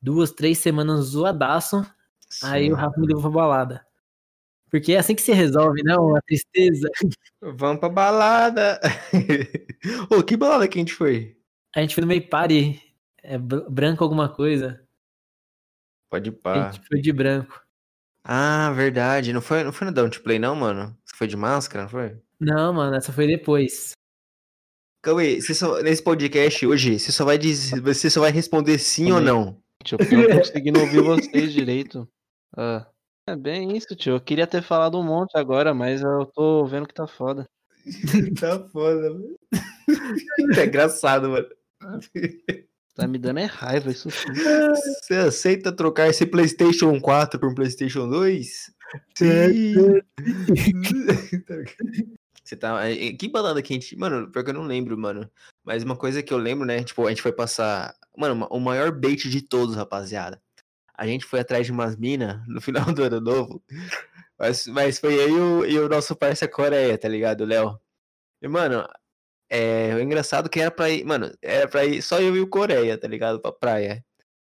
[0.02, 1.86] duas, três semanas zoadaço.
[2.42, 2.72] Aí Sim.
[2.72, 3.86] o Rafa me levou pra balada.
[4.70, 6.16] Porque é assim que se resolve, não?
[6.16, 6.90] A tristeza.
[7.40, 8.80] Vamos pra balada.
[10.10, 11.38] Ô, que balada que a gente foi?
[11.74, 12.82] A gente foi no meio party.
[13.22, 14.84] É br- branco alguma coisa.
[16.10, 16.70] Pode A pá.
[16.72, 17.62] gente foi de branco.
[18.24, 19.32] Ah, verdade.
[19.32, 20.96] Não foi, não foi no Don't Play, não, mano?
[21.04, 22.20] Você foi de máscara, não foi?
[22.40, 23.92] Não, mano, essa foi depois.
[25.02, 28.78] Calma aí, você só- nesse podcast hoje, você só vai dizer, você só vai responder
[28.78, 29.60] sim ou não.
[29.84, 32.08] Tio, porque eu não tô conseguindo ouvir vocês direito.
[32.56, 32.86] Ah,
[33.28, 34.14] é bem isso, tio.
[34.14, 37.46] Eu queria ter falado um monte agora, mas eu tô vendo que tá foda.
[38.40, 39.36] tá foda, mano.
[40.56, 41.46] é engraçado, mano.
[42.96, 44.08] Tá me dando é raiva isso.
[44.10, 48.72] Você aceita trocar esse PlayStation 4 por um PlayStation 2?
[49.16, 49.74] Sim.
[52.46, 52.88] Você tá.
[52.88, 53.96] é, Que balada que a gente.
[53.96, 55.28] Mano, pior que eu não lembro, mano.
[55.64, 56.84] Mas uma coisa que eu lembro, né?
[56.84, 57.94] Tipo, a gente foi passar.
[58.16, 60.40] Mano, o maior bait de todos, rapaziada.
[60.94, 63.62] A gente foi atrás de umas minas no final do ano novo.
[64.38, 67.80] Mas, mas foi eu e o, o nosso parceiro Coreia, tá ligado, Léo?
[68.42, 68.86] E, mano,
[69.50, 71.04] é, o engraçado que era pra ir.
[71.04, 73.40] Mano, era pra ir só eu e o Coreia, tá ligado?
[73.40, 74.04] Pra praia.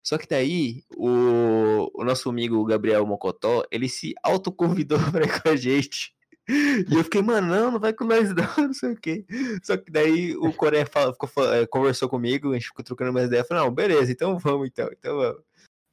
[0.05, 5.49] Só que daí, o, o nosso amigo Gabriel Mocotó, ele se autoconvidou pra ir com
[5.51, 6.15] a gente.
[6.91, 9.25] E eu fiquei, mano, não, não vai com nós não, não sei o quê.
[9.63, 13.27] Só que daí o Coreia fala- ficou, eh, conversou comigo, a gente ficou trocando mais
[13.27, 13.45] ideia.
[13.45, 15.43] Falei, não, beleza, então vamos, então, então vamos.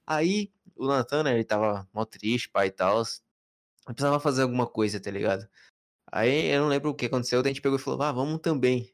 [0.07, 3.03] Aí o Natan, né, ele tava mó triste, pai e tal.
[3.85, 5.47] Precisava fazer alguma coisa, tá ligado?
[6.11, 8.39] Aí eu não lembro o que aconteceu, daí a gente pegou e falou, ah, vamos
[8.41, 8.91] também.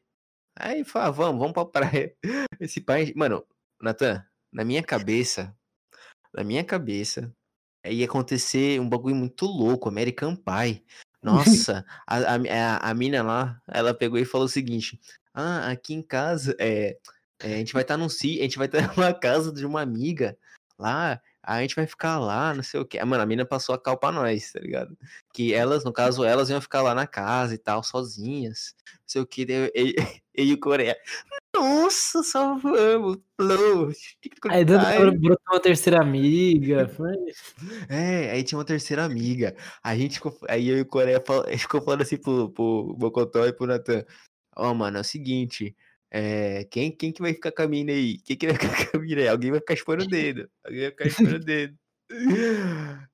[0.58, 2.14] Aí falou, ah, vamos, vamos pra praia.
[2.60, 3.46] Esse pai, mano,
[3.80, 5.56] Natan, na minha cabeça,
[6.34, 7.34] na minha cabeça,
[7.84, 10.84] ia acontecer um bagulho muito louco, American Pie.
[11.26, 14.98] Nossa, a, a, a, a mina lá, ela pegou e falou o seguinte:
[15.34, 16.96] Ah, aqui em casa, é,
[17.42, 19.82] é, a gente vai estar num si, a gente vai estar numa casa de uma
[19.82, 20.38] amiga
[20.78, 23.02] lá, a gente vai ficar lá, não sei o que.
[23.04, 24.96] Mano, a mina passou a cal pra nós, tá ligado?
[25.32, 29.20] Que elas, no caso, elas iam ficar lá na casa e tal, sozinhas, não sei
[29.22, 29.46] o que.
[29.48, 29.94] Eu- e,
[30.36, 30.96] e o Coreia,
[31.58, 33.90] nossa, só vamos, flow.
[34.50, 34.98] Aí do Ai.
[34.98, 36.90] nada brotou uma terceira amiga.
[37.88, 39.56] É, aí tinha uma terceira amiga.
[39.82, 43.46] A gente ficou, aí eu e o Coreia fal- ficou falando assim pro, pro Bocotó
[43.46, 44.04] e pro Natan.
[44.56, 45.74] Ó, mano, é o seguinte.
[46.10, 48.18] É, quem, quem que vai ficar com a mina aí?
[48.18, 49.28] Quem que vai ficar com a mina aí?
[49.28, 50.48] Alguém vai ficar chupando o dedo.
[50.64, 51.78] Alguém vai ficar chupando o dedo.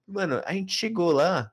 [0.06, 1.50] Mano, a gente chegou lá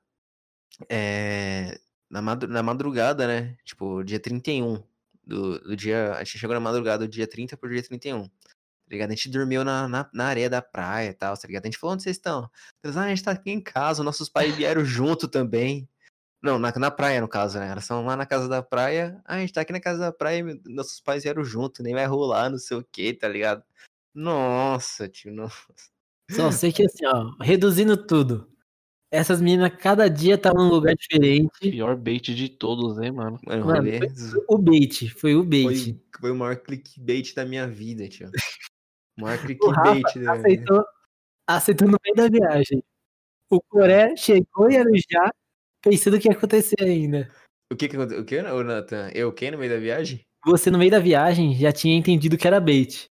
[0.88, 1.78] é,
[2.10, 3.56] na madrugada, né?
[3.64, 4.82] Tipo, dia 31
[5.30, 6.14] do, do dia.
[6.14, 8.24] A gente chegou na madrugada do dia 30 pro dia 31.
[8.24, 8.30] Tá
[8.90, 9.10] ligado?
[9.10, 11.64] A gente dormiu na, na, na areia da praia e tal, tá ligado?
[11.64, 12.50] A gente falou, onde vocês estão?
[12.84, 15.88] Ah, a gente tá aqui em casa, nossos pais vieram junto também.
[16.42, 17.70] Não, na, na praia, no caso, né?
[17.70, 19.20] Elas estão lá na casa da praia.
[19.24, 22.06] Ah, a gente tá aqui na casa da praia, nossos pais vieram junto, nem vai
[22.06, 23.62] rolar, não sei o que, tá ligado?
[24.12, 25.72] Nossa, tio, nossa.
[26.30, 28.50] Só sei que assim, ó, reduzindo tudo.
[29.10, 31.50] Essas meninas cada dia estavam num lugar diferente.
[31.60, 33.38] Pior bait de todos, hein, mano.
[33.44, 33.98] Mano, Mano, rolê
[34.48, 35.64] O bait, foi o bait.
[35.64, 38.28] foi, foi o maior clickbait da minha vida, tio.
[38.28, 38.32] O
[39.20, 40.40] maior O Rafa clickbait da minha vida.
[40.40, 40.84] aceitou,
[41.46, 42.84] aceitou no meio da viagem.
[43.50, 45.32] O Coré chegou em Arujá
[45.82, 47.28] pensando que ia acontecer ainda.
[47.72, 48.22] O que que aconteceu?
[48.22, 49.10] O que, Nathan?
[49.12, 50.24] Eu o que no meio da viagem?
[50.46, 53.06] Você, no meio da viagem, já tinha entendido que era bait.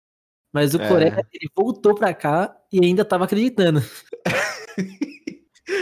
[0.53, 0.87] Mas o É.
[0.87, 3.79] Coré, ele voltou pra cá e ainda tava acreditando.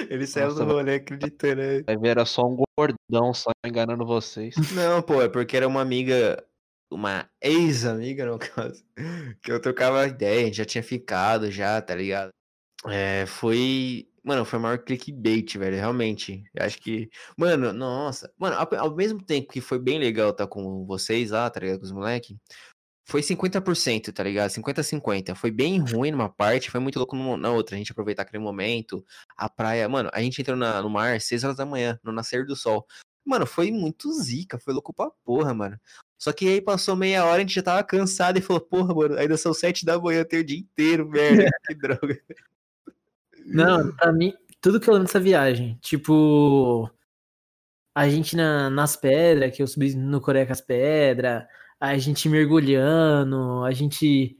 [0.09, 1.83] Ele saiu Nossa, do rolê acreditando, né?
[1.99, 4.55] Ver, era só um gordão só enganando vocês.
[4.73, 6.43] Não, pô, é porque era uma amiga,
[6.91, 8.83] uma ex-amiga, no caso,
[9.41, 12.31] que eu trocava ideia, a gente já tinha ficado já, tá ligado?
[12.87, 16.43] É, foi, mano, foi o maior clickbait, velho, realmente.
[16.53, 20.47] Eu acho que, mano, nossa, mano, ao, ao mesmo tempo que foi bem legal estar
[20.47, 22.35] com vocês lá, tá ligado, com os moleques,
[23.07, 24.49] foi 50%, tá ligado?
[24.49, 25.35] 50-50.
[25.35, 27.75] Foi bem ruim numa parte, foi muito louco na outra.
[27.75, 29.05] A gente aproveitar aquele momento.
[29.37, 32.11] A praia, mano, a gente entrou na, no mar às 6 horas da manhã, no
[32.11, 32.85] nascer do sol.
[33.23, 35.79] Mano, foi muito zica, foi louco pra porra, mano.
[36.17, 39.17] Só que aí passou meia hora, a gente já tava cansado e falou, porra, mano,
[39.19, 41.47] ainda são 7 da manhã, tem o dia inteiro, velho.
[41.67, 42.19] que droga.
[43.45, 46.89] Não, pra mim, tudo que eu lembro dessa viagem, tipo,
[47.93, 51.43] a gente na, nas pedras, que eu subi no Coreia com as pedras,
[51.79, 54.37] a gente mergulhando, a gente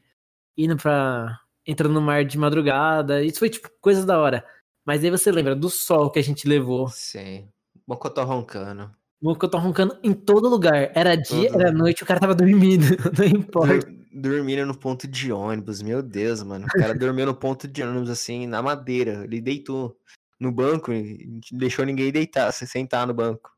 [0.58, 1.39] indo pra.
[1.65, 3.24] entrando no mar de madrugada.
[3.24, 4.45] Isso foi tipo coisas da hora.
[4.86, 6.88] Mas aí você lembra do sol que a gente levou.
[6.89, 7.48] Sim.
[7.88, 8.91] Mocotó roncando.
[9.21, 10.91] Mocotó roncando em todo lugar.
[10.93, 11.62] Era dia, todo.
[11.62, 12.86] era noite, o cara tava dormindo.
[13.17, 13.91] Não importa.
[14.13, 16.65] Dormindo no ponto de ônibus, meu Deus, mano.
[16.65, 19.24] O cara dormiu no ponto de ônibus, assim, na madeira.
[19.24, 19.98] Ele deitou
[20.39, 23.52] no banco e deixou ninguém deitar, se sentar no banco.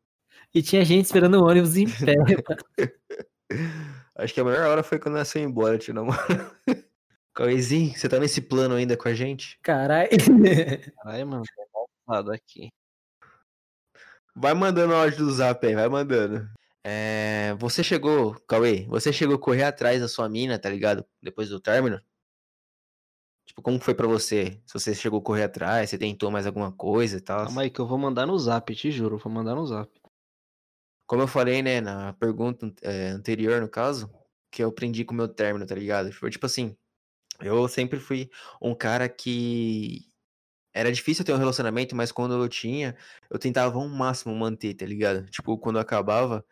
[0.54, 2.16] E tinha gente esperando o ônibus em pé.
[4.16, 6.18] Acho que a melhor hora foi quando fomos embora, tio namoro.
[7.34, 9.60] Cauêzinho, você tá nesse plano ainda com a gente?
[9.62, 10.10] Caralho.
[11.04, 12.70] Caralho, mano, tô voltado aqui.
[14.36, 16.50] Vai mandando o áudio do zap aí, vai mandando.
[16.84, 21.06] É, você chegou, Cauê, você chegou a correr atrás da sua mina, tá ligado?
[21.22, 22.02] Depois do término?
[23.46, 24.62] Tipo, como foi para você?
[24.66, 27.46] Se você chegou a correr atrás, você tentou mais alguma coisa e tal?
[27.46, 29.90] Calma aí que eu vou mandar no zap, te juro, vou mandar no zap.
[31.08, 34.12] Como eu falei, né, na pergunta é, anterior, no caso,
[34.52, 36.12] que eu aprendi com o meu término, tá ligado?
[36.12, 36.76] Foi tipo assim,
[37.40, 38.30] eu sempre fui
[38.62, 40.06] um cara que
[40.74, 42.96] era difícil ter um relacionamento, mas quando eu tinha,
[43.30, 45.26] eu tentava ao máximo manter, tá ligado?
[45.30, 46.46] Tipo, quando eu acabava,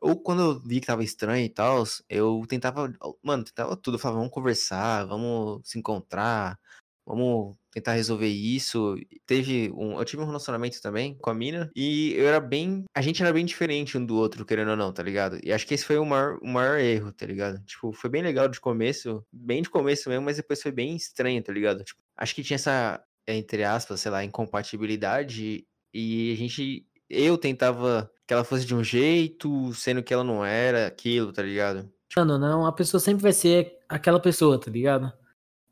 [0.00, 3.98] ou quando eu vi que tava estranho e tal, eu tentava, mano, tentava tudo, eu
[4.00, 6.58] falava, vamos conversar, vamos se encontrar,
[7.06, 8.96] vamos tentar resolver isso.
[9.26, 13.02] Teve um, eu tive um relacionamento também com a mina e eu era bem, a
[13.02, 15.38] gente era bem diferente um do outro, querendo ou não, tá ligado?
[15.42, 17.62] E acho que esse foi o maior, o maior erro, tá ligado?
[17.64, 21.42] Tipo, foi bem legal de começo, bem de começo mesmo, mas depois foi bem estranho,
[21.42, 21.82] tá ligado?
[21.84, 28.10] Tipo, acho que tinha essa entre aspas, sei lá, incompatibilidade e a gente eu tentava
[28.26, 31.92] que ela fosse de um jeito, sendo que ela não era aquilo, tá ligado?
[32.16, 35.12] Mano, não, a pessoa sempre vai ser aquela pessoa, tá ligado?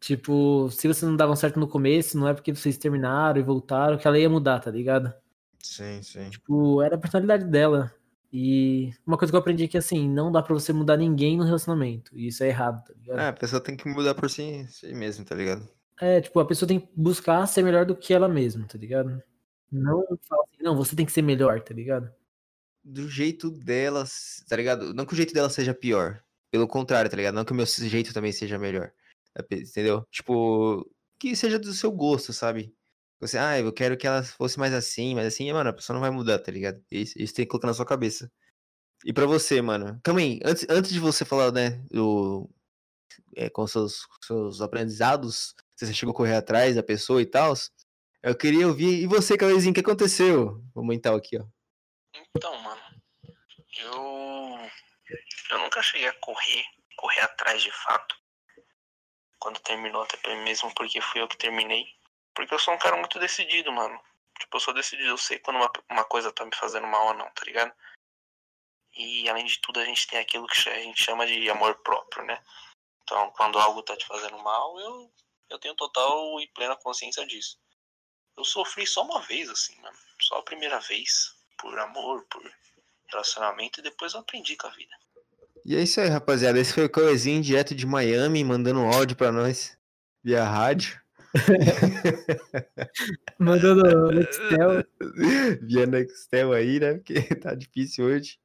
[0.00, 3.98] Tipo, se vocês não davam certo no começo, não é porque vocês terminaram e voltaram
[3.98, 5.12] que ela ia mudar, tá ligado?
[5.58, 6.30] Sim, sim.
[6.30, 7.94] Tipo, era a personalidade dela.
[8.32, 11.36] E uma coisa que eu aprendi é que, assim, não dá pra você mudar ninguém
[11.36, 12.16] no relacionamento.
[12.16, 13.18] E isso é errado, tá ligado?
[13.18, 15.68] É, a pessoa tem que mudar por si, si mesmo, tá ligado?
[16.00, 19.22] É, tipo, a pessoa tem que buscar ser melhor do que ela mesma, tá ligado?
[19.70, 22.10] Não fala assim, não, você tem que ser melhor, tá ligado?
[22.82, 24.04] Do jeito dela,
[24.48, 24.94] tá ligado?
[24.94, 26.22] Não que o jeito dela seja pior.
[26.50, 27.34] Pelo contrário, tá ligado?
[27.34, 28.90] Não que o meu jeito também seja melhor.
[29.50, 30.04] Entendeu?
[30.10, 30.88] Tipo,
[31.18, 32.74] que seja do seu gosto, sabe?
[33.20, 36.00] Você, ah, eu quero que ela fosse mais assim, mas assim, mano, a pessoa não
[36.00, 36.82] vai mudar, tá ligado?
[36.90, 38.30] Isso, isso tem que colocar na sua cabeça.
[39.04, 42.48] E pra você, mano, aí, antes, antes de você falar, né, do,
[43.36, 47.54] é, com seus, seus aprendizados, se você chegou a correr atrás da pessoa e tal,
[48.22, 50.62] eu queria ouvir, e você, Cauêzinho, o que aconteceu?
[50.74, 51.46] Vamos então aqui, ó.
[52.36, 52.80] Então, mano,
[53.78, 54.70] eu,
[55.50, 56.64] eu nunca cheguei a correr,
[56.96, 58.14] correr atrás de fato,
[59.40, 61.86] quando terminou, até mesmo porque fui eu que terminei.
[62.34, 64.00] Porque eu sou um cara muito decidido, mano.
[64.38, 67.14] Tipo, eu sou decidido, eu sei quando uma, uma coisa tá me fazendo mal ou
[67.14, 67.72] não, tá ligado?
[68.94, 72.24] E além de tudo, a gente tem aquilo que a gente chama de amor próprio,
[72.24, 72.42] né?
[73.02, 75.12] Então, quando algo tá te fazendo mal, eu,
[75.48, 77.58] eu tenho total e plena consciência disso.
[78.36, 79.96] Eu sofri só uma vez, assim, mano.
[80.20, 81.34] Só a primeira vez.
[81.58, 82.42] Por amor, por
[83.08, 84.96] relacionamento, e depois eu aprendi com a vida.
[85.64, 86.58] E é isso aí, rapaziada.
[86.58, 89.76] Esse foi o Cauêzinho direto de Miami, mandando um áudio pra nós
[90.22, 91.00] via rádio.
[93.38, 94.84] Mandando Nextel.
[95.62, 96.94] via Nextel aí, né?
[96.94, 98.38] Porque tá difícil hoje.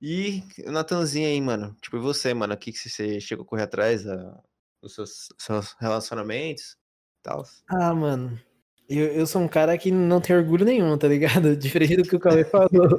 [0.00, 1.76] E o Natanzinho aí, mano.
[1.80, 2.54] Tipo, e você, mano?
[2.54, 4.40] O que, que você chegou a correr atrás da,
[4.82, 6.76] dos seus, seus relacionamentos
[7.18, 7.44] e tal?
[7.68, 8.40] Ah, mano.
[8.88, 11.56] Eu, eu sou um cara que não tem orgulho nenhum, tá ligado?
[11.56, 12.98] Diferente do que o Cauê falou.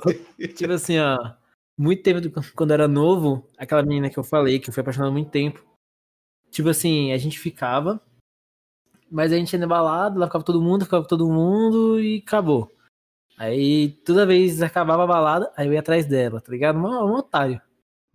[0.56, 1.41] tipo assim, ó
[1.82, 2.22] muito tempo,
[2.56, 5.66] quando era novo, aquela menina que eu falei, que eu fui apaixonado há muito tempo.
[6.52, 8.00] Tipo assim, a gente ficava,
[9.10, 12.72] mas a gente ia na balada, lá ficava todo mundo, ficava todo mundo e acabou.
[13.38, 16.78] Aí toda vez acabava a balada, aí eu ia atrás dela, tá ligado?
[16.78, 17.60] Um, um otário.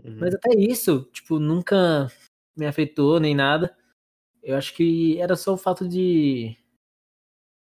[0.04, 0.18] Uhum.
[0.20, 2.10] Mas até isso, tipo, nunca
[2.56, 3.76] me afetou nem nada.
[4.42, 6.56] Eu acho que era só o fato de,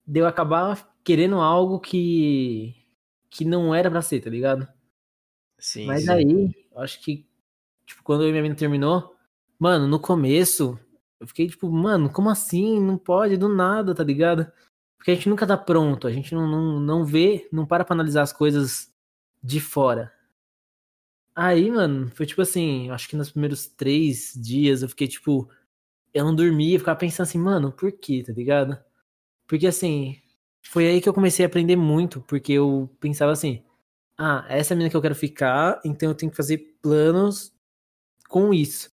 [0.07, 2.75] de eu acabar querendo algo que,
[3.29, 4.67] que não era pra ser, tá ligado?
[5.61, 6.11] Sim, Mas sim.
[6.11, 7.27] aí, acho que,
[7.87, 9.17] tipo, quando eu e minha mina terminou,
[9.59, 10.79] mano, no começo,
[11.21, 12.81] eu fiquei tipo, mano, como assim?
[12.81, 14.51] Não pode, do nada, tá ligado?
[14.97, 17.95] Porque a gente nunca tá pronto, a gente não, não, não vê, não para pra
[17.95, 18.93] analisar as coisas
[19.43, 20.13] de fora.
[21.35, 25.49] Aí, mano, foi tipo assim, acho que nos primeiros três dias eu fiquei tipo.
[26.15, 28.79] Eu não dormia, ficava pensando assim, mano, por quê, tá ligado?
[29.49, 30.17] Porque assim,
[30.63, 33.65] foi aí que eu comecei a aprender muito, porque eu pensava assim,
[34.23, 37.55] ah, essa é a mina que eu quero ficar, então eu tenho que fazer planos
[38.29, 38.91] com isso.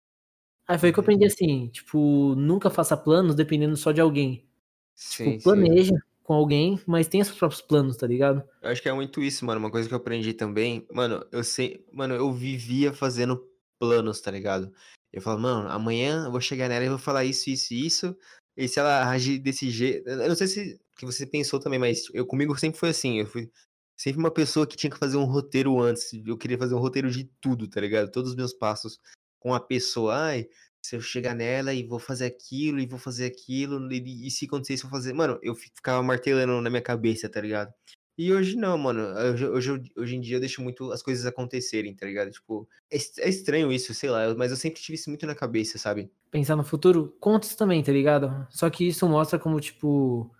[0.68, 4.48] Aí foi que eu aprendi assim, tipo, nunca faça planos dependendo só de alguém.
[4.94, 8.40] Sim, tipo, planeja com alguém, mas tem seus próprios planos, tá ligado?
[8.62, 9.58] Eu acho que é muito isso, mano.
[9.58, 13.44] Uma coisa que eu aprendi também, mano, eu sei, mano, eu vivia fazendo
[13.80, 14.72] planos, tá ligado?
[15.12, 18.16] Eu falava, mano, amanhã eu vou chegar nela e vou falar isso, isso e isso.
[18.56, 20.08] E se ela agir desse jeito.
[20.08, 23.18] Eu não sei se que você pensou também, mas eu comigo sempre foi assim.
[23.18, 23.50] Eu fui
[23.96, 26.12] sempre uma pessoa que tinha que fazer um roteiro antes.
[26.24, 28.10] Eu queria fazer um roteiro de tudo, tá ligado?
[28.10, 29.00] Todos os meus passos
[29.40, 30.14] com a pessoa.
[30.16, 30.48] Ai,
[30.82, 33.92] se eu chegar nela e vou fazer aquilo e vou fazer aquilo.
[33.92, 35.12] E, e se acontecer isso, eu vou fazer.
[35.14, 37.72] Mano, eu ficava martelando na minha cabeça, tá ligado?
[38.18, 39.02] E hoje não, mano.
[39.02, 42.30] Hoje, hoje, hoje em dia eu deixo muito as coisas acontecerem, tá ligado?
[42.30, 45.76] Tipo, é, é estranho isso, sei lá, mas eu sempre tive isso muito na cabeça,
[45.76, 46.10] sabe?
[46.30, 48.46] Pensar no futuro, contos também, tá ligado?
[48.50, 50.30] Só que isso mostra como, tipo,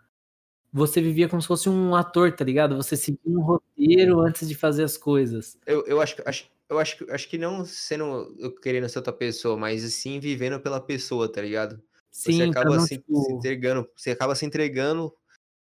[0.76, 2.76] você vivia como se fosse um ator, tá ligado?
[2.76, 5.56] Você seguia um roteiro antes de fazer as coisas.
[5.64, 9.56] Eu, eu acho, acho, eu acho, acho que não sendo eu querendo ser outra pessoa,
[9.56, 11.82] mas sim vivendo pela pessoa, tá ligado?
[12.10, 13.22] Sim, você acaba se, tipo...
[13.22, 15.10] se entregando, você acaba se entregando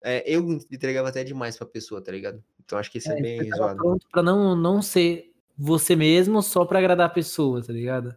[0.03, 2.42] é, eu entregava até demais pra pessoa, tá ligado?
[2.64, 3.77] Então acho que isso é, é bem zoado.
[3.77, 8.16] pronto pra não, não ser você mesmo só pra agradar a pessoa, tá ligado?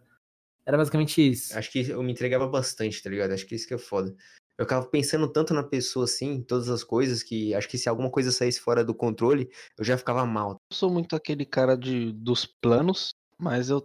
[0.65, 1.58] Era basicamente isso.
[1.58, 3.34] Acho que eu me entregava bastante, tá ligado?
[3.34, 4.15] Acho que isso que é foda.
[4.58, 8.10] Eu ficava pensando tanto na pessoa, assim, todas as coisas, que acho que se alguma
[8.10, 10.52] coisa saísse fora do controle, eu já ficava mal.
[10.52, 13.84] Eu sou muito aquele cara de, dos planos, mas eu.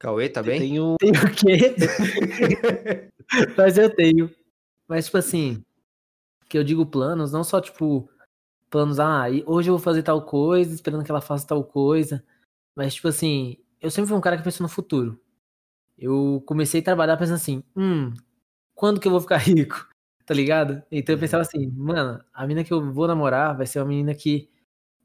[0.00, 0.58] Cauê, tá bem?
[0.60, 0.96] Tenho.
[1.00, 1.76] Tem o quê?
[3.56, 4.28] mas eu tenho.
[4.88, 5.64] Mas, tipo assim,
[6.48, 8.10] que eu digo planos, não só tipo
[8.68, 12.24] planos, ah, hoje eu vou fazer tal coisa, esperando que ela faça tal coisa,
[12.74, 15.20] mas tipo assim, eu sempre fui um cara que pensa no futuro.
[15.98, 18.12] Eu comecei a trabalhar pensando assim, hum,
[18.82, 19.88] quando que eu vou ficar rico?
[20.26, 20.82] Tá ligado?
[20.90, 24.12] Então eu pensava assim, mano, a menina que eu vou namorar vai ser uma menina
[24.12, 24.50] que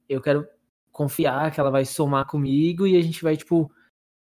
[0.09, 0.47] eu quero
[0.91, 3.71] confiar que ela vai somar comigo e a gente vai, tipo,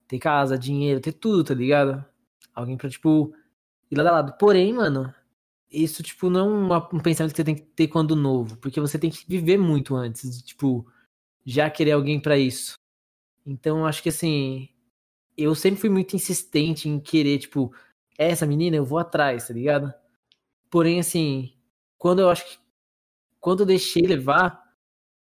[0.07, 2.05] ter casa, dinheiro, ter tudo, tá ligado?
[2.55, 3.35] Alguém pra, tipo,
[3.91, 4.37] ir lá da lado.
[4.39, 5.13] Porém, mano,
[5.69, 8.97] isso, tipo, não é um pensamento que você tem que ter quando novo, porque você
[8.97, 10.87] tem que viver muito antes de, tipo,
[11.45, 12.75] já querer alguém para isso.
[13.45, 14.69] Então, acho que, assim,
[15.37, 17.73] eu sempre fui muito insistente em querer, tipo,
[18.17, 19.93] essa menina eu vou atrás, tá ligado?
[20.69, 21.53] Porém, assim,
[21.97, 22.63] quando eu acho que.
[23.39, 24.63] Quando eu deixei levar,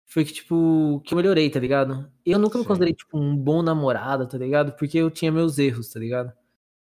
[0.04, 2.10] foi que, tipo, que eu melhorei, tá ligado?
[2.26, 2.60] Eu nunca Sim.
[2.60, 4.72] me considerei, tipo, um bom namorado, tá ligado?
[4.72, 6.32] Porque eu tinha meus erros, tá ligado?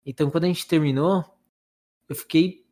[0.05, 1.25] Então, quando a gente terminou,
[2.07, 2.65] eu fiquei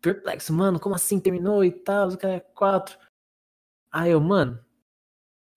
[0.00, 2.96] perplexo, mano, como assim terminou e tal, o cara é quatro.
[3.90, 4.58] Aí eu, mano,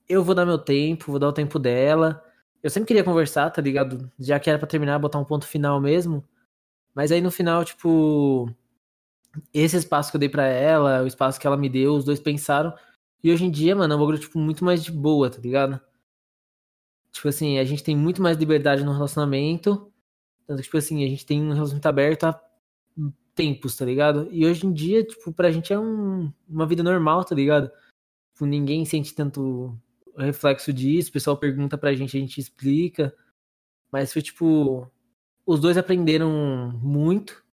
[0.07, 2.23] eu vou dar meu tempo, vou dar o tempo dela.
[2.63, 4.11] Eu sempre queria conversar, tá ligado?
[4.17, 6.27] Já que era pra terminar, botar um ponto final mesmo.
[6.93, 8.53] Mas aí no final, tipo,
[9.53, 12.19] esse espaço que eu dei pra ela, o espaço que ela me deu, os dois
[12.19, 12.73] pensaram.
[13.23, 15.79] E hoje em dia, mano, é um bagulho, tipo, muito mais de boa, tá ligado?
[17.11, 19.91] Tipo assim, a gente tem muito mais liberdade no relacionamento.
[20.47, 22.41] Tanto que, tipo assim, a gente tem um relacionamento aberto há
[23.35, 24.27] tempos, tá ligado?
[24.31, 27.71] E hoje em dia, tipo, pra gente é um, uma vida normal, tá ligado?
[28.33, 29.77] Tipo, ninguém sente tanto
[30.17, 33.15] reflexo disso, o pessoal pergunta pra gente, a gente explica.
[33.91, 34.89] Mas foi tipo.
[35.49, 36.29] Os dois aprenderam
[36.79, 37.43] muito.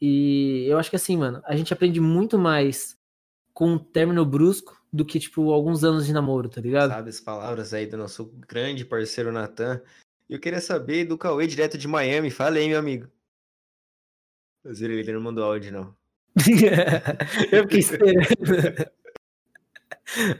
[0.00, 2.96] E eu acho que assim, mano, a gente aprende muito mais
[3.52, 6.90] com um término brusco do que, tipo, alguns anos de namoro, tá ligado?
[6.90, 9.82] Sabe as palavras aí do nosso grande parceiro Natan.
[10.30, 12.30] Eu queria saber do Cauê direto de Miami.
[12.30, 13.08] Fala aí, meu amigo.
[14.62, 15.96] Mas ele não mandou áudio, não.
[17.50, 18.28] eu fiquei esperando.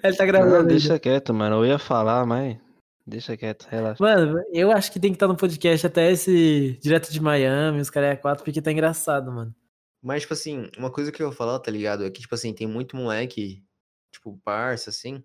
[0.01, 0.59] ele tá gravando.
[0.59, 1.57] Não, deixa quieto, mano.
[1.57, 2.57] Eu ia falar, mas.
[3.07, 4.03] Deixa quieto, relaxa.
[4.03, 7.91] Mano, eu acho que tem que estar no podcast até esse direto de Miami, os
[7.91, 9.55] caras é quatro, porque tá engraçado, mano.
[10.01, 12.05] Mas, tipo assim, uma coisa que eu vou falar, tá ligado?
[12.05, 13.65] É que, tipo assim, tem muito moleque,
[14.13, 15.23] tipo, parça, assim,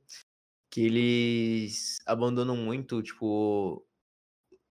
[0.72, 3.86] que eles abandonam muito, tipo,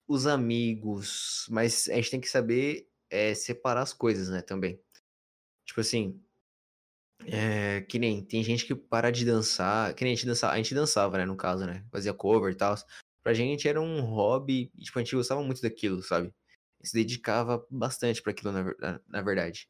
[0.09, 1.47] os amigos.
[1.51, 4.81] Mas a gente tem que saber é separar as coisas, né, também.
[5.67, 6.23] Tipo assim,
[7.27, 10.57] é, que nem tem gente que para de dançar, que nem a gente dançava, a
[10.57, 12.75] gente dançava, né, no caso, né, fazia cover e tal.
[13.23, 16.33] Pra gente era um hobby, tipo, a gente gostava muito daquilo, sabe?
[16.83, 19.69] Se dedicava bastante para aquilo, na, na, verdade.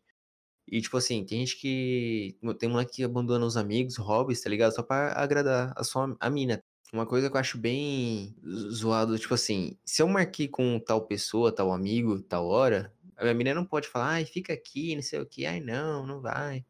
[0.68, 2.38] E, tipo assim, tem gente que.
[2.58, 4.74] Tem moleque que abandona os amigos, hobbies, tá ligado?
[4.74, 6.62] Só pra agradar a sua a mina.
[6.92, 8.36] Uma coisa que eu acho bem
[8.72, 13.34] zoado, tipo assim, se eu marquei com tal pessoa, tal amigo, tal hora, a minha
[13.34, 16.64] menina não pode falar, ai, fica aqui, não sei o que, ai, não, não vai.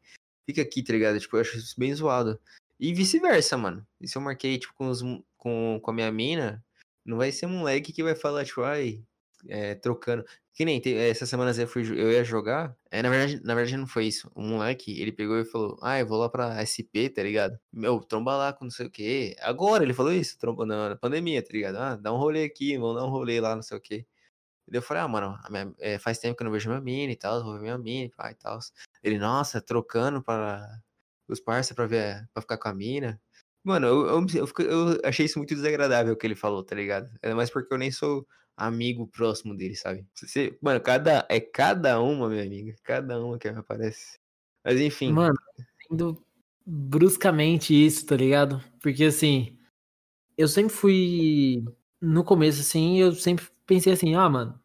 [0.47, 1.19] Fica aqui, tá ligado?
[1.21, 2.41] Tipo, eu acho isso bem zoado.
[2.79, 3.87] E vice-versa, mano.
[4.01, 5.03] E se eu marquei, tipo, com, os,
[5.37, 6.65] com, com a minha mina,
[7.05, 9.03] Não vai ser moleque que vai falar, tipo, ai,
[9.49, 10.25] é, trocando.
[10.55, 12.77] Que nem tem, essa semana eu, fui, eu ia jogar.
[12.91, 14.31] É, na, verdade, na verdade, não foi isso.
[14.35, 17.59] O moleque, ele pegou e falou: Ah, eu vou lá pra SP, tá ligado?
[17.73, 19.37] Meu, tromba lá com não sei o quê.
[19.41, 21.77] Agora ele falou isso, tromba na, pandemia, tá ligado?
[21.77, 24.07] Ah, dá um rolê aqui, vamos dar um rolê lá, não sei o quê.
[24.71, 27.13] E eu falei, ah, mano, minha, é, faz tempo que eu não vejo minha mina
[27.13, 28.59] e tal, vou ver minha mina e tal.
[29.03, 30.67] Ele, nossa, trocando para
[31.29, 33.21] os parceiros pra, ver, pra ficar com a mina.
[33.63, 37.11] Mano, eu, eu, eu, achei isso muito desagradável o que ele falou, tá ligado?
[37.23, 38.27] É mais porque eu nem sou
[38.57, 40.07] amigo próximo dele, sabe?
[40.15, 42.75] Você, mano, cada, é cada uma, minha amiga.
[42.83, 44.19] Cada uma que aparece.
[44.65, 45.13] Mas enfim.
[45.13, 45.39] Mano,
[45.91, 46.23] indo
[46.67, 48.63] bruscamente isso, tá ligado?
[48.81, 49.59] Porque assim,
[50.37, 51.65] eu sempre fui.
[52.01, 54.59] No começo, assim, eu sempre pensei assim, ah, mano,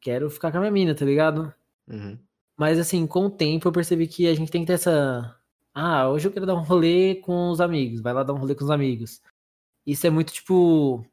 [0.00, 1.54] quero ficar com a minha mina, tá ligado?
[1.86, 2.18] Uhum.
[2.56, 5.36] Mas assim, com o tempo eu percebi que a gente tem que ter essa
[5.74, 8.00] ah, hoje eu quero dar um rolê com os amigos.
[8.00, 9.20] Vai lá dar um rolê com os amigos.
[9.86, 11.04] Isso é muito, tipo.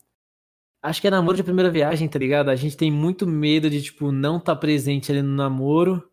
[0.84, 2.50] Acho que é namoro de primeira viagem, tá ligado?
[2.50, 6.10] A gente tem muito medo de, tipo, não estar tá presente ali no namoro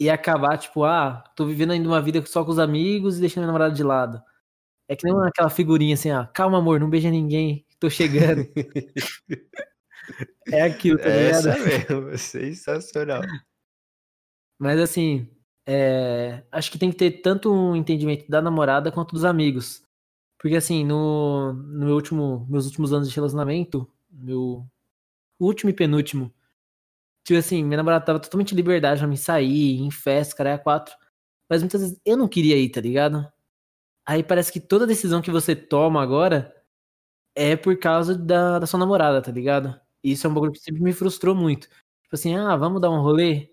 [0.00, 3.44] e acabar, tipo, ah, tô vivendo ainda uma vida só com os amigos e deixando
[3.44, 4.22] a namorada de lado.
[4.88, 8.46] É que nem aquela figurinha assim, ah, calma, amor, não beija ninguém, tô chegando.
[10.52, 11.48] é aquilo, tá ligado?
[11.48, 13.22] Essa mesmo, sensacional.
[14.58, 15.28] Mas assim,
[15.66, 19.82] é, acho que tem que ter tanto um entendimento da namorada quanto dos amigos.
[20.38, 24.66] Porque assim, no, no meu último, meus últimos anos de relacionamento, meu
[25.40, 26.32] último e penúltimo,
[27.24, 30.94] tipo assim, minha namorada tava totalmente liberdade pra me sair, em festa, cara, é quatro.
[31.50, 33.26] Mas muitas vezes eu não queria ir, tá ligado?
[34.06, 36.54] Aí parece que toda decisão que você toma agora
[37.34, 39.80] é por causa da, da sua namorada, tá ligado?
[40.02, 41.68] Isso é um bagulho que sempre me frustrou muito.
[41.68, 43.50] Tipo assim, ah, vamos dar um rolê?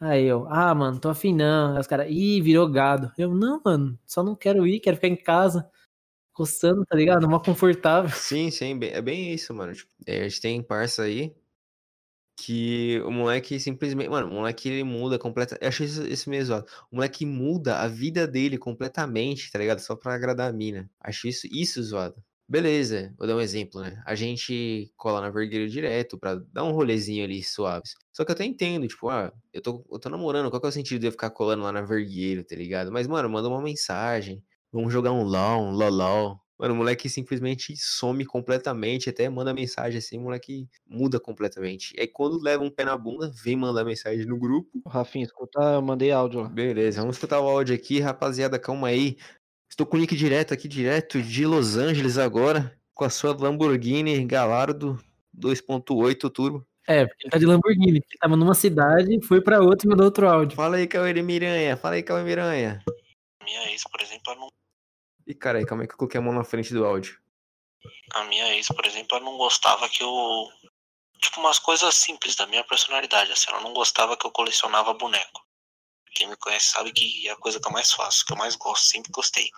[0.00, 1.74] Aí eu, ah, mano, tô afim não.
[1.74, 3.10] Aí os caras, ih, virou gado.
[3.16, 5.70] Eu, não, mano, só não quero ir, quero ficar em casa,
[6.32, 7.28] coçando, tá ligado?
[7.28, 8.10] Mó confortável.
[8.10, 9.74] Sim, sim, é bem isso, mano.
[9.74, 11.34] Tipo, é, a gente tem parça aí
[12.36, 14.08] que o moleque simplesmente.
[14.10, 15.62] Mano, o moleque ele muda completamente.
[15.62, 16.66] Eu achei isso, isso meio zoado.
[16.90, 19.80] O moleque muda a vida dele completamente, tá ligado?
[19.80, 20.90] Só pra agradar a mina.
[21.00, 22.22] Acho isso, isso zoado.
[22.48, 24.00] Beleza, vou dar um exemplo, né?
[24.06, 27.94] A gente cola na vergueira direto pra dar um rolezinho ali suaves.
[28.12, 30.70] Só que eu até entendo, tipo, ah, eu tô, eu tô namorando, qual que é
[30.70, 32.92] o sentido de eu ficar colando lá na vergueira, tá ligado?
[32.92, 36.40] Mas, mano, manda uma mensagem, vamos jogar um LOL, um LOLOL.
[36.58, 41.94] Mano, o moleque simplesmente some completamente, até manda mensagem assim, o moleque muda completamente.
[41.98, 44.82] Aí quando leva um pé na bunda, vem mandar mensagem no grupo.
[44.86, 46.48] Rafinha, escuta, eu mandei áudio lá.
[46.48, 49.16] Beleza, vamos escutar o áudio aqui, rapaziada, calma aí.
[49.76, 54.24] Estou com o link direto aqui, direto de Los Angeles agora, com a sua Lamborghini
[54.24, 54.98] Galardo
[55.38, 56.66] 2.8 Turbo.
[56.88, 60.06] É, porque ele tá de Lamborghini, ele tava numa cidade, foi pra outra e mandou
[60.06, 60.56] outro áudio.
[60.56, 62.82] Fala aí, Cauê Miranha, fala aí, Cauê Miranha.
[63.44, 64.48] Minha ex, por exemplo, ela não...
[65.26, 67.20] Ih, caralho, calma aí que eu coloquei a mão na frente do áudio.
[68.14, 70.48] A minha ex, por exemplo, ela não gostava que eu...
[71.20, 75.45] Tipo, umas coisas simples da minha personalidade, assim, ela não gostava que eu colecionava boneco.
[76.16, 78.56] Quem me conhece sabe que é a coisa que eu mais faço, que eu mais
[78.56, 79.50] gosto, sempre gostei.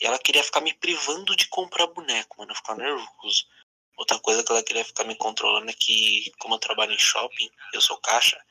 [0.00, 2.50] E ela queria ficar me privando de comprar boneco, mano.
[2.50, 3.44] Eu ficava nervoso.
[3.98, 7.50] Outra coisa que ela queria ficar me controlando é que, como eu trabalho em shopping,
[7.74, 8.42] eu sou caixa,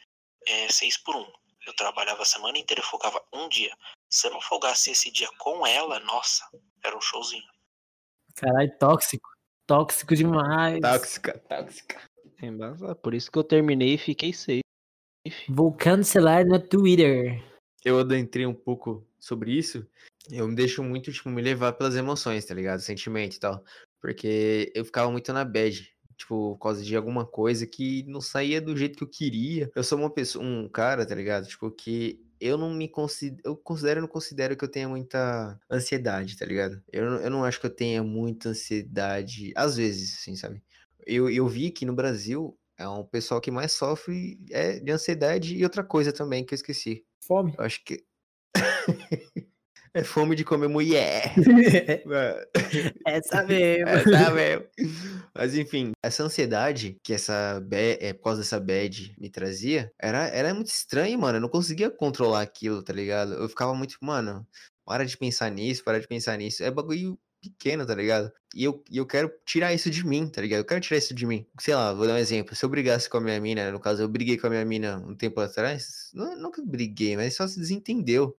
[0.47, 1.32] é seis por um.
[1.65, 3.76] Eu trabalhava a semana inteira e folgava um dia.
[4.07, 6.47] Se eu não folgasse esse dia com ela, nossa,
[6.84, 7.49] era um showzinho.
[8.36, 9.30] Caralho, tóxico.
[9.65, 10.80] Tóxico demais.
[10.80, 12.07] Tóxica, tóxica.
[13.01, 14.61] Por isso que eu terminei e fiquei safe.
[15.49, 17.43] Vou cancelar no Twitter.
[17.84, 19.86] Eu adentrei um pouco sobre isso.
[20.32, 22.80] Eu me deixo muito, tipo, me levar pelas emoções, tá ligado?
[22.80, 23.63] Sentimento e tal.
[24.01, 25.93] Porque eu ficava muito na bad.
[26.17, 29.69] Tipo, por causa de alguma coisa que não saía do jeito que eu queria.
[29.76, 31.47] Eu sou uma pessoa, um cara, tá ligado?
[31.47, 33.41] Tipo, que eu não me considero.
[33.43, 36.82] Eu considero, não considero que eu tenha muita ansiedade, tá ligado?
[36.91, 39.51] Eu, eu não acho que eu tenha muita ansiedade.
[39.55, 40.63] Às vezes, assim, sabe?
[41.05, 45.55] Eu, eu vi que no Brasil é um pessoal que mais sofre é, de ansiedade
[45.55, 47.05] e outra coisa também que eu esqueci.
[47.21, 47.53] Fome.
[47.57, 48.03] Eu acho que.
[49.93, 51.34] é fome de comer mulher.
[53.07, 53.88] essa mesmo.
[53.88, 54.65] Essa mesmo.
[55.34, 60.28] Mas enfim, essa ansiedade que essa bad, é, por causa dessa bad me trazia, era,
[60.28, 61.38] era muito estranho, mano.
[61.38, 63.34] Eu não conseguia controlar aquilo, tá ligado?
[63.34, 64.45] Eu ficava muito, mano,
[64.86, 66.61] para de pensar nisso, para de pensar nisso.
[66.61, 67.17] É bagulho
[67.52, 68.32] pequeno, tá ligado?
[68.54, 70.60] E eu, eu quero tirar isso de mim, tá ligado?
[70.60, 71.46] Eu quero tirar isso de mim.
[71.60, 72.56] Sei lá, vou dar um exemplo.
[72.56, 74.98] Se eu brigasse com a minha mina, no caso, eu briguei com a minha mina
[74.98, 78.38] um tempo atrás, não, briguei, mas só se desentendeu.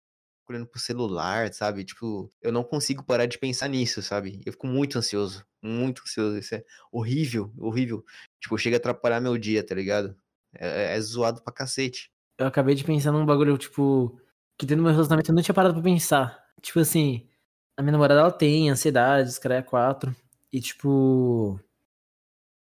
[0.48, 1.84] Olhando pro celular, sabe?
[1.84, 4.40] Tipo, eu não consigo parar de pensar nisso, sabe?
[4.46, 6.38] Eu fico muito ansioso, muito ansioso.
[6.38, 8.04] Isso é horrível, horrível.
[8.40, 10.16] Tipo, chega a atrapalhar meu dia, tá ligado?
[10.54, 12.12] É, é, é zoado pra cacete.
[12.38, 14.20] Eu acabei de pensar num bagulho, tipo,
[14.58, 16.38] que dentro do meu relacionamento eu não tinha parado pra pensar.
[16.62, 17.26] Tipo assim,
[17.76, 20.14] a minha namorada, ela tem ansiedade, cara, é quatro.
[20.52, 21.60] E, tipo.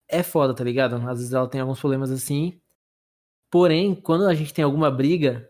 [0.09, 0.96] é foda, tá ligado?
[1.09, 2.61] Às vezes ela tem alguns problemas assim.
[3.51, 5.48] Porém, quando a gente tem alguma briga,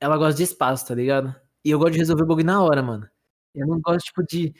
[0.00, 1.34] ela gosta de espaço, tá ligado?
[1.64, 3.08] E eu gosto de resolver o bagulho na hora, mano.
[3.54, 4.54] Eu não gosto, tipo, de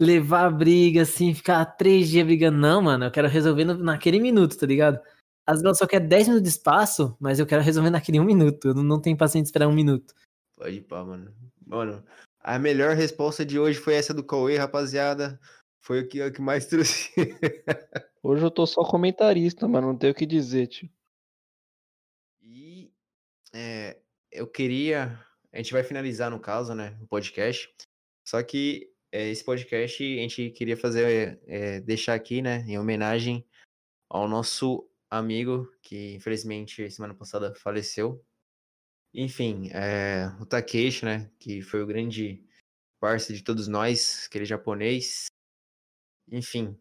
[0.00, 2.58] levar a briga, assim, ficar três dias brigando.
[2.58, 4.98] Não, mano, eu quero resolver naquele minuto, tá ligado?
[5.46, 8.24] Às vezes ela só quer 10 minutos de espaço, mas eu quero resolver naquele um
[8.24, 8.68] minuto.
[8.68, 10.14] Eu não- não tenho paciência de esperar um minuto.
[10.56, 11.34] Pode ir pá, mano.
[11.66, 12.04] Mano,
[12.44, 15.40] a melhor resposta de hoje foi essa do Cauê, rapaziada.
[15.80, 17.10] Foi o que, o que mais trouxe.
[18.22, 19.88] Hoje eu tô só comentarista, mano.
[19.88, 20.90] Não tenho o que dizer, tio.
[22.42, 22.92] E
[23.54, 23.98] é,
[24.30, 25.18] eu queria.
[25.50, 26.96] A gente vai finalizar, no caso, né?
[27.00, 27.74] O podcast.
[28.26, 31.40] Só que é, esse podcast a gente queria fazer.
[31.46, 32.62] é, deixar aqui, né?
[32.68, 33.42] Em homenagem
[34.10, 38.22] ao nosso amigo que infelizmente semana passada faleceu.
[39.14, 41.30] Enfim, é, o Takeshi, né?
[41.38, 42.44] Que foi o grande
[43.00, 45.26] parceiro de todos nós, aquele japonês.
[46.30, 46.78] Enfim.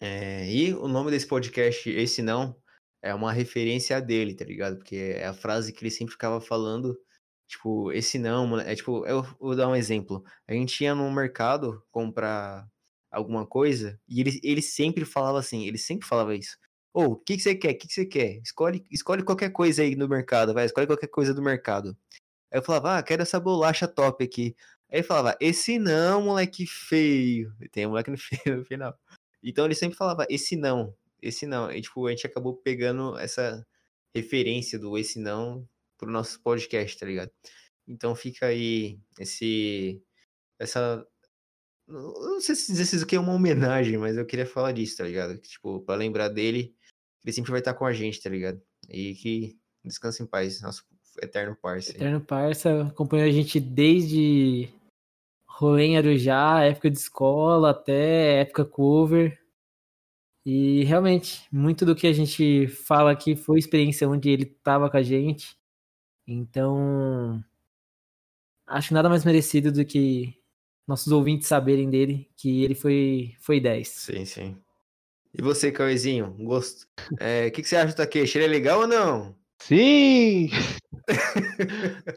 [0.00, 2.60] é, e o nome desse podcast, esse não,
[3.02, 4.78] é uma referência a dele, tá ligado?
[4.78, 6.98] Porque é a frase que ele sempre ficava falando,
[7.46, 10.24] tipo, esse não, é tipo, eu vou dar um exemplo.
[10.48, 12.68] A gente ia no mercado comprar
[13.10, 16.58] alguma coisa e ele, ele sempre falava assim, ele sempre falava isso.
[16.92, 17.72] Ô, o que você quer?
[17.72, 18.40] O que você quer?
[18.42, 21.96] Escolhe, escolhe qualquer coisa aí no mercado, vai, escolhe qualquer coisa do mercado.
[22.52, 24.56] Aí eu falava, ah, quero essa bolacha top aqui.
[24.90, 27.54] Aí ele falava, esse não, moleque feio.
[27.60, 28.98] E Tem um moleque no feio no final.
[29.42, 31.70] Então ele sempre falava, esse não, esse não.
[31.70, 33.66] E, tipo, a gente acabou pegando essa
[34.14, 35.68] referência do esse não
[35.98, 37.30] pro nosso podcast, tá ligado?
[37.86, 40.02] Então fica aí esse.
[40.58, 41.06] Essa.
[41.86, 45.04] Não sei se dizer isso aqui é uma homenagem, mas eu queria falar disso, tá
[45.04, 45.38] ligado?
[45.38, 46.74] Tipo, pra lembrar dele,
[47.24, 48.60] ele sempre vai estar com a gente, tá ligado?
[48.88, 50.84] E que descanse em paz, nosso
[51.22, 51.98] eterno parceiro.
[51.98, 54.68] Eterno Parça acompanhou a gente desde
[55.46, 59.38] rolê em Arujá, época de escola, até época cover.
[60.46, 64.96] E realmente, muito do que a gente fala aqui foi experiência onde ele tava com
[64.96, 65.58] a gente.
[66.26, 67.42] Então,
[68.66, 70.34] acho nada mais merecido do que
[70.86, 73.88] nossos ouvintes saberem dele que ele foi, foi 10.
[73.88, 74.62] Sim, sim.
[75.34, 76.32] E você, Cauêzinho?
[76.38, 76.86] Gosto.
[77.20, 78.38] É, O que, que você acha do Takeshi?
[78.38, 79.36] Ele é legal ou não?
[79.60, 80.48] Sim!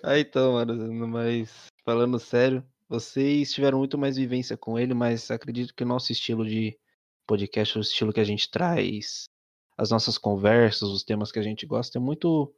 [0.03, 5.73] Aí então, mano, mas falando sério, vocês tiveram muito mais vivência com ele, mas acredito
[5.73, 6.77] que o nosso estilo de
[7.27, 9.25] podcast, o estilo que a gente traz,
[9.77, 12.53] as nossas conversas, os temas que a gente gosta, é muito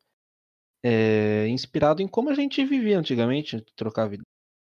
[0.83, 4.15] é, inspirado em como a gente vivia antigamente, trocava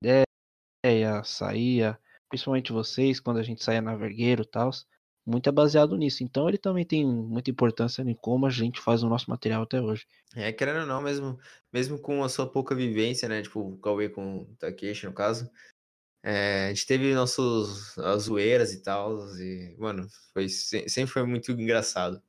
[0.02, 1.98] ideia, saía,
[2.28, 4.70] principalmente vocês, quando a gente saía na vergueiro e tal,
[5.26, 6.22] muito é baseado nisso.
[6.24, 9.80] Então ele também tem muita importância em como a gente faz o nosso material até
[9.80, 10.06] hoje.
[10.34, 11.38] É, querendo ou não, mesmo,
[11.72, 13.42] mesmo com a sua pouca vivência, né?
[13.42, 15.48] Tipo, o Cauê com o Takeshi, no caso.
[16.22, 19.18] é, a gente teve nossos as zoeiras e tal.
[19.38, 22.22] E, mano, foi, se- sempre foi muito engraçado.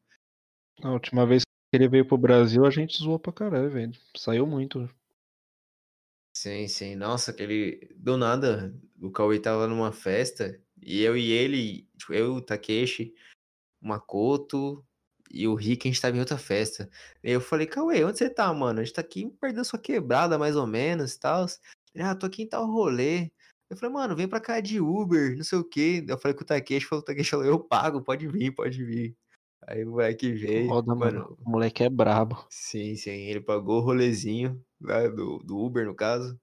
[0.81, 3.91] A última vez que ele veio pro Brasil, a gente zoou pra caralho, velho.
[4.15, 4.89] Saiu muito.
[6.33, 6.95] Sim, sim.
[6.95, 7.89] Nossa, aquele.
[7.95, 10.61] Do nada, o Cauê tava numa festa.
[10.85, 13.11] E eu e ele, tipo, eu, o Takeshi,
[13.81, 14.85] o Makoto
[15.31, 16.87] e o Rick, a gente tava em outra festa.
[17.23, 18.79] E eu falei, Cauê, onde você tá, mano?
[18.79, 21.47] A gente tá aqui perto da sua quebrada, mais ou menos, e tal.
[21.91, 23.31] Ele, ah, tô aqui em tal rolê.
[23.67, 26.05] Eu falei, mano, vem pra cá de Uber, não sei o quê.
[26.07, 29.17] Eu falei com o Takeshi, falou, o Takeshi falou, eu pago, pode vir, pode vir.
[29.63, 32.45] Aí o moleque veio, mano, O moleque é brabo.
[32.51, 36.39] sim, sim, ele pagou o rolezinho, né, do, do Uber, no caso.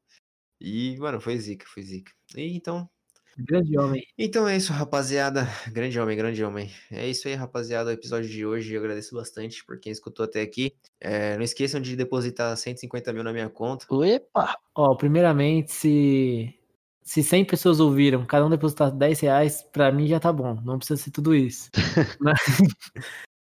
[0.60, 2.12] E, mano, foi zica, foi zica.
[2.36, 2.90] E então,
[3.38, 4.06] Grande homem.
[4.18, 5.48] então é isso, rapaziada.
[5.68, 6.70] Grande homem, grande homem.
[6.90, 7.90] É isso aí, rapaziada.
[7.90, 10.74] O episódio de hoje eu agradeço bastante por quem escutou até aqui.
[11.00, 13.86] É, não esqueçam de depositar 150 mil na minha conta.
[14.04, 14.56] Epa!
[14.74, 16.54] Ó, primeiramente, se,
[17.02, 20.60] se 100 pessoas ouviram, cada um depositar 10 reais, pra mim já tá bom.
[20.64, 21.70] Não precisa ser tudo isso.
[22.20, 22.38] Mas,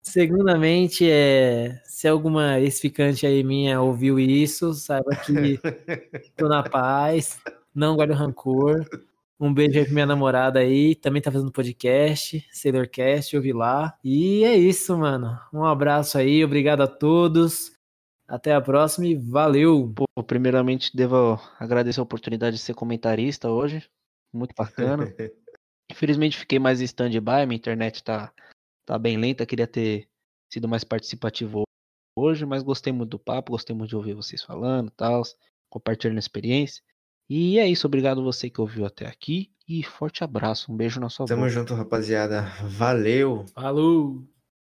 [0.04, 5.60] segundamente, é, se alguma ex-ficante aí minha ouviu isso, saiba que
[6.38, 7.40] tô na paz,
[7.74, 8.86] não guardo rancor.
[9.40, 13.98] Um beijo aí pra minha namorada aí, também tá fazendo podcast, Sailorcast, ouvi lá.
[14.04, 15.40] E é isso, mano.
[15.54, 17.72] Um abraço aí, obrigado a todos.
[18.28, 19.94] Até a próxima e valeu!
[19.96, 23.90] Pô, primeiramente devo agradecer a oportunidade de ser comentarista hoje.
[24.34, 25.06] Muito bacana.
[25.90, 28.32] Infelizmente fiquei mais em stand-by, minha internet tá,
[28.86, 30.08] tá bem lenta, queria ter
[30.52, 31.64] sido mais participativo
[32.16, 35.24] hoje, mas gostei muito do papo, gostei muito de ouvir vocês falando e tal,
[35.70, 36.84] compartilhando a experiência.
[37.30, 41.10] E é isso, obrigado você que ouviu até aqui e forte abraço, um beijo na
[41.10, 41.52] sua Tamo boca.
[41.52, 42.42] junto, rapaziada.
[42.64, 43.46] Valeu!
[43.54, 44.24] Falou!